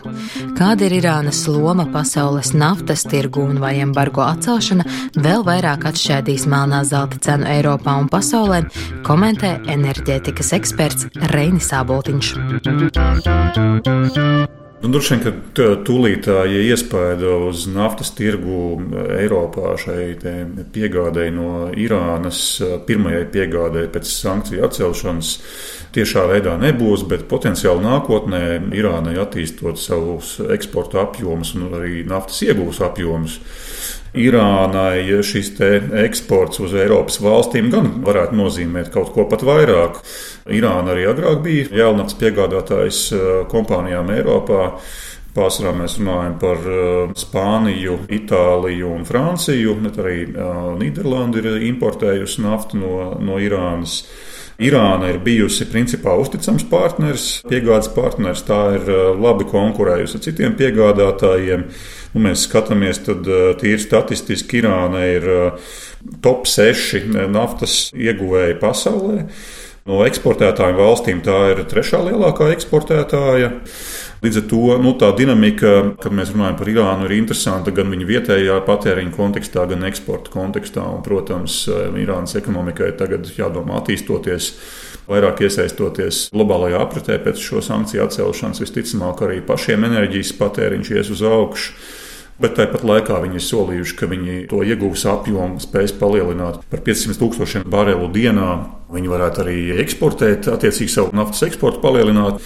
Kāda 0.56 0.86
ir 0.88 0.94
Irānas 1.02 1.42
loma 1.52 1.84
pasaules 1.92 2.54
naftas 2.56 3.04
tirgu 3.04 3.44
un 3.44 3.60
vai 3.60 3.74
embargo 3.84 4.24
atcelšana 4.24 4.88
vēl 5.20 5.44
vairāk 5.44 5.84
atšķēdīs 5.92 6.48
melnā 6.48 6.80
zelta 6.88 7.20
cenu 7.28 7.44
Eiropā 7.58 8.00
un 8.00 8.08
pasaulē, 8.08 8.64
komentē 9.04 9.58
enerģētikas 9.76 10.56
eksperts 10.62 11.12
Reinis 11.36 11.68
Āboltiņš. 11.76 12.34
Nu, 14.82 14.90
Droši 14.92 15.14
vien, 15.14 15.22
ka 15.56 15.66
tūlītāja 15.86 16.64
iespēja 16.68 17.30
uz 17.46 17.64
naftas 17.72 18.10
tirgu 18.16 18.76
Eiropā 19.16 19.76
šai 19.80 20.14
piegādēji 20.74 21.32
no 21.32 21.52
Irānas, 21.80 22.40
pirmajai 22.88 23.22
piegādēji 23.32 23.92
pēc 23.94 24.10
sankciju 24.10 24.66
atcelšanas, 24.66 25.30
tiešā 25.94 26.26
veidā 26.32 26.58
nebūs, 26.60 27.06
bet 27.08 27.24
potenciāli 27.30 27.86
nākotnē 27.86 28.42
Irānai 28.76 29.16
attīstot 29.22 29.80
savus 29.80 30.36
eksporta 30.52 31.00
apjomus 31.06 31.54
un 31.56 31.70
arī 31.80 32.02
naftas 32.08 32.42
iegūs 32.44 32.82
apjomus. 32.84 33.38
Irānai 34.14 35.02
šis 35.26 35.56
eksports 36.04 36.60
uz 36.62 36.74
Eiropas 36.78 37.16
valstīm 37.18 37.66
gan 37.72 37.88
varētu 38.04 38.36
nozīmēt 38.38 38.92
kaut 38.94 39.10
ko 39.14 39.24
pat 39.30 39.42
vairāk. 39.42 39.98
Irāna 40.54 40.92
arī 40.94 41.08
agrāk 41.10 41.40
bija 41.42 41.66
jēlnaftas 41.80 42.20
piegādātājs 42.20 43.00
eh, 43.16 43.24
kompānijām 43.50 44.12
Eiropā. 44.14 44.68
Pārsvarā 45.34 45.72
mēs 45.80 45.96
runājam 45.98 46.36
par 46.38 46.62
eh, 46.62 47.16
Spāniju, 47.18 47.96
Itāliju 48.14 48.92
un 48.94 49.02
Franciju, 49.08 49.74
bet 49.82 49.98
arī 50.04 50.20
eh, 50.28 50.62
Nīderlanda 50.78 51.42
ir 51.42 51.66
importējusi 51.72 52.46
naftu 52.46 52.78
no, 52.84 52.94
no 53.18 53.40
Irānas. 53.42 54.04
Irāna 54.62 55.08
ir 55.10 55.18
bijusi 55.18 55.66
principā 55.66 56.14
uzticams 56.22 56.62
partners, 56.70 57.26
piegādes 57.50 57.90
partners, 57.90 58.44
tā 58.46 58.60
ir 58.76 58.86
labi 59.18 59.48
konkurējusi 59.50 60.20
ar 60.20 60.22
citiem 60.28 60.54
piegādātājiem. 60.60 61.66
Nu, 62.14 62.22
mēs 62.22 62.46
skatāmies, 62.46 63.00
tad 63.02 63.26
tīri 63.58 63.82
statistiski 63.82 64.60
Irāna 64.60 65.02
ir 65.10 65.24
top 66.22 66.46
6 66.46 67.10
naftas 67.34 67.88
ieguvēja 67.90 68.54
pasaulē. 68.62 69.24
No 69.84 69.98
eksportētājiem 70.06 70.78
valstīm 70.78 71.18
tā 71.26 71.36
ir 71.52 71.58
trešā 71.68 71.98
lielākā 72.06 72.46
eksportētāja. 72.54 73.50
Līdz 74.24 74.38
ar 74.40 74.44
to 74.48 74.76
nu, 74.80 74.94
tā 74.96 75.10
dinamika, 75.18 75.72
kad 76.00 76.14
mēs 76.16 76.30
runājam 76.32 76.54
par 76.56 76.70
Irānu, 76.72 77.04
ir 77.04 77.16
interesanta 77.18 77.74
gan 77.74 77.90
viņa 77.92 78.06
vietējā 78.08 78.54
patēriņa 78.64 79.12
kontekstā, 79.12 79.66
gan 79.68 79.84
eksporta 79.84 80.32
kontekstā. 80.32 80.86
Un, 80.88 81.02
protams, 81.04 81.58
Irānas 82.00 82.32
ekonomikai 82.40 82.94
tagad 82.96 83.28
jādomā 83.36 83.82
attīstoties, 83.82 84.54
vairāk 85.10 85.44
iesaistoties 85.44 86.30
globālajā 86.32 86.80
apritē 86.80 87.18
pēc 87.26 87.44
šo 87.44 87.60
sankciju 87.66 88.06
atcelšanas. 88.06 88.62
Visticamāk, 88.64 89.20
arī 89.26 89.42
pašiem 89.44 89.84
enerģijas 89.90 90.32
patēriņš 90.40 90.94
ies 90.94 91.12
uz 91.12 91.26
augšu. 91.28 91.76
Bet 92.34 92.56
tāpat 92.58 92.82
laikā 92.82 93.20
viņi 93.22 93.38
ir 93.38 93.42
solījuši, 93.46 93.94
ka 93.94 94.08
viņi 94.10 94.36
to 94.50 94.64
iegūs 94.66 95.04
apjomu 95.06 95.60
spēs 95.62 95.92
palielināt 96.00 96.64
par 96.70 96.80
500 96.82 97.14
tūkstošiem 97.20 97.66
barelu 97.70 98.08
dienā. 98.10 98.48
Viņi 98.90 99.10
varētu 99.10 99.42
arī 99.44 99.58
eksportēt, 99.84 100.48
attiecīgi 100.50 100.90
savu 100.90 101.14
naftas 101.14 101.44
eksportu 101.46 101.78
palielināt. 101.84 102.40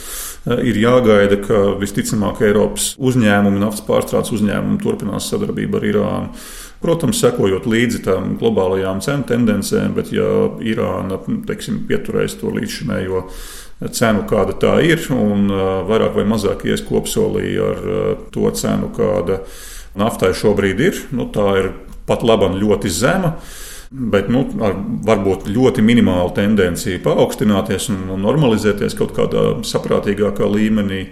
Ir 0.60 0.76
jāgaida, 0.80 1.38
ka 1.40 1.60
visticamāk 1.80 2.42
Eiropas 2.44 2.90
uzņēmumi, 3.00 3.62
naftas 3.62 3.84
pārstrādes 3.86 4.32
uzņēmumi 4.36 4.80
turpinās 4.82 5.30
sadarbību 5.32 5.80
ar 5.80 5.86
Irānu. 5.88 6.44
Protams, 6.84 7.18
sekojot 7.24 7.64
līdzi 7.66 8.02
tam 8.04 8.36
globālajām 8.38 9.00
cenu 9.02 9.24
tendencēm, 9.26 9.96
bet 9.96 10.12
ja 10.14 10.28
Irāna 10.68 11.16
teiksim, 11.48 11.80
pieturēs 11.88 12.36
to 12.42 12.52
līdzšinējo 12.54 13.24
cenu, 13.88 14.28
kāda 14.28 14.54
tā 14.60 14.76
ir, 14.84 15.00
un 15.16 15.48
vairāk 15.88 16.20
vai 16.20 16.28
mazāk 16.28 16.68
ies 16.68 16.84
kopsolī 16.86 17.56
ar 17.62 17.82
to 18.36 18.52
cenu, 18.60 18.92
kāda 18.94 19.40
ir 19.40 19.66
naftai 19.98 20.32
šobrīd 20.36 20.84
ir. 20.84 21.00
Nu, 21.14 21.28
tā 21.32 21.48
ir 21.60 21.72
pat 22.08 22.24
laba 22.26 22.50
ļoti 22.54 22.92
zema. 22.92 23.34
Bet 23.88 24.28
nu, 24.28 24.42
ar 24.60 24.74
varbūt 25.08 25.46
ļoti 25.48 25.80
minimālu 25.80 26.34
tendenciju 26.36 27.00
paaugstināties 27.06 27.88
un 27.94 28.18
normalizēties 28.20 28.96
kaut 28.98 29.14
kādā 29.16 29.44
saprātīgākā 29.64 30.44
līmenī. 30.44 31.06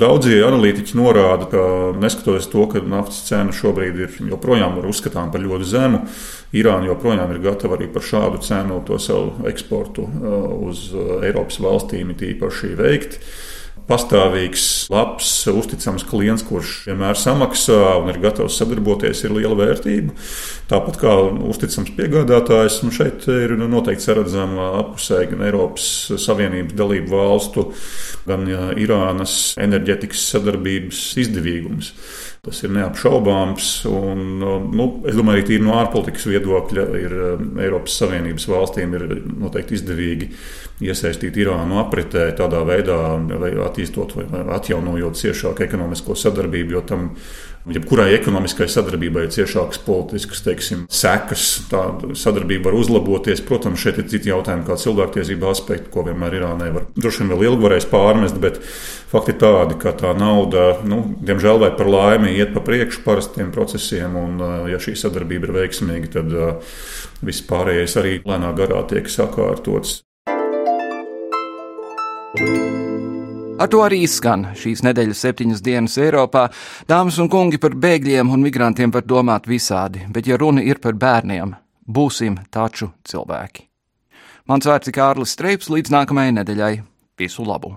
Daudzie 0.00 0.38
analītiķi 0.44 0.96
norāda, 0.96 1.48
ka 1.50 1.62
neskatoties 2.00 2.46
to, 2.52 2.66
ka 2.70 2.80
naftas 2.84 3.24
cena 3.26 3.52
šobrīd 3.52 3.98
ir 4.04 4.20
joprojām 4.30 4.78
uzskatām 4.88 5.32
par 5.32 5.42
ļoti 5.44 5.66
zemu, 5.68 6.04
Irāna 6.56 6.88
joprojām 6.88 7.30
ir 7.30 7.42
gatava 7.44 7.76
arī 7.76 7.86
par 7.92 8.02
šādu 8.02 8.40
cenu 8.42 8.80
to 8.86 8.96
savu 8.98 9.46
eksportu 9.46 10.02
uh, 10.02 10.48
uz 10.66 10.88
uh, 10.90 11.20
Eiropas 11.26 11.60
valstīm 11.62 12.10
īpaši 12.16 12.72
veikt 12.78 13.20
pastāvīgs, 13.90 14.64
labs, 14.92 15.32
uzticams 15.50 16.04
klients, 16.08 16.44
kurš 16.46 16.86
vienmēr 16.86 17.18
samaksā 17.18 17.78
un 18.00 18.10
ir 18.12 18.20
gatavs 18.22 18.56
sadarboties, 18.60 19.24
ir 19.26 19.34
liela 19.34 19.58
vērtība. 19.58 20.14
Tāpat 20.70 21.00
kā 21.02 21.16
uzticams 21.50 21.90
piegādātājs, 21.98 22.80
nu 22.86 22.94
šeit 22.94 23.26
ir 23.34 23.56
noteikti 23.60 24.06
saredzama 24.06 24.70
apusē 24.84 25.24
gan 25.32 25.44
Eiropas 25.48 25.90
Savienības 26.22 26.78
dalību 26.78 27.14
valstu, 27.16 27.66
gan 28.30 28.46
Irānas 28.78 29.56
enerģetikas 29.60 30.28
sadarbības 30.36 31.04
izdevīgums. 31.24 31.94
Tas 32.40 32.62
ir 32.64 32.70
neapšaubāms. 32.72 33.66
Un, 33.90 34.20
nu, 34.72 34.86
es 35.04 35.16
domāju, 35.18 35.44
ka 35.44 35.58
no 35.60 35.74
ārpolitikas 35.76 36.24
viedokļa 36.30 36.86
ir 36.96 37.14
Eiropas 37.66 37.98
Savienības 38.00 38.46
valstīm 38.48 38.96
ir 38.96 39.04
noteikti 39.28 39.76
izdevīgi 39.76 40.30
iesaistīt 40.80 41.36
Irānu 41.36 41.76
apritē 41.82 42.30
tādā 42.38 42.62
veidā, 42.64 42.96
vai 43.42 43.52
attīstot 43.66 44.16
vai 44.16 44.44
atjaunojot 44.56 45.20
ciešāku 45.20 45.66
ekonomisko 45.66 46.16
sadarbību, 46.16 46.78
jo 46.78 46.84
tam 46.88 47.10
jebkurai 47.68 48.14
ekonomiskai 48.16 48.68
sadarbībai 48.70 49.26
ir 49.26 49.32
ciešākas 49.34 49.80
politiskas 49.84 50.42
teiksim, 50.46 50.86
sekas. 50.92 51.46
Tā 51.70 51.82
sadarbība 52.18 52.70
var 52.70 52.78
uzlaboties. 52.80 53.42
Protams, 53.46 53.82
šeit 53.82 54.00
ir 54.00 54.08
citi 54.12 54.32
jautājumi, 54.32 54.64
kā 54.68 54.78
cilvēktiesība 54.80 55.50
aspekti, 55.52 55.90
ko 55.92 56.04
vienmēr 56.08 56.38
Irānai 56.40 56.70
var 56.74 56.88
droši 56.96 57.24
vien 57.24 57.32
vēl 57.34 57.46
ilgi 57.50 57.66
varēs 57.66 57.88
pārmest, 57.90 58.40
bet 58.40 58.60
fakti 59.12 59.36
tādi, 59.40 59.76
ka 59.80 59.92
tā 59.98 60.14
nauda, 60.16 60.80
nu, 60.88 61.02
diemžēl 61.20 61.60
vai 61.62 61.72
par 61.76 61.90
laimi, 61.90 62.34
iet 62.38 62.54
pa 62.56 62.64
priekšu 62.64 63.04
parastiem 63.06 63.52
procesiem, 63.54 64.16
un 64.16 64.44
ja 64.70 64.80
šī 64.80 64.96
sadarbība 64.98 65.50
ir 65.50 65.56
veiksmīga, 65.60 66.12
tad 66.18 66.36
viss 67.26 67.44
pārējais 67.44 67.98
arī 68.00 68.18
lēnā 68.24 68.54
garā 68.56 68.84
tiek 68.88 69.10
sakārtots. 69.10 70.00
Ar 73.60 73.68
to 73.68 73.82
arī 73.84 73.98
izskan 74.06 74.46
šīs 74.56 74.80
nedēļas 74.86 75.18
septiņas 75.20 75.60
dienas 75.60 75.98
Eiropā. 76.00 76.46
Dāmas 76.88 77.18
un 77.20 77.28
kungi 77.28 77.60
par 77.60 77.76
bēgļiem 77.76 78.32
un 78.32 78.40
migrantiem 78.40 78.94
var 78.94 79.04
domāt 79.04 79.50
visādi, 79.50 80.06
bet 80.08 80.30
ja 80.30 80.40
runa 80.40 80.64
ir 80.64 80.80
par 80.80 80.96
bērniem, 80.96 81.52
būsim 81.84 82.40
taču 82.48 82.88
cilvēki. 83.04 83.66
Mans 84.48 84.64
vārds 84.64 84.88
ir 84.88 84.96
Kārlis 84.96 85.36
Streips, 85.36 85.68
līdz 85.68 85.92
nākamajai 85.92 86.38
nedēļai. 86.40 86.74
Visu 87.20 87.44
labu! 87.44 87.76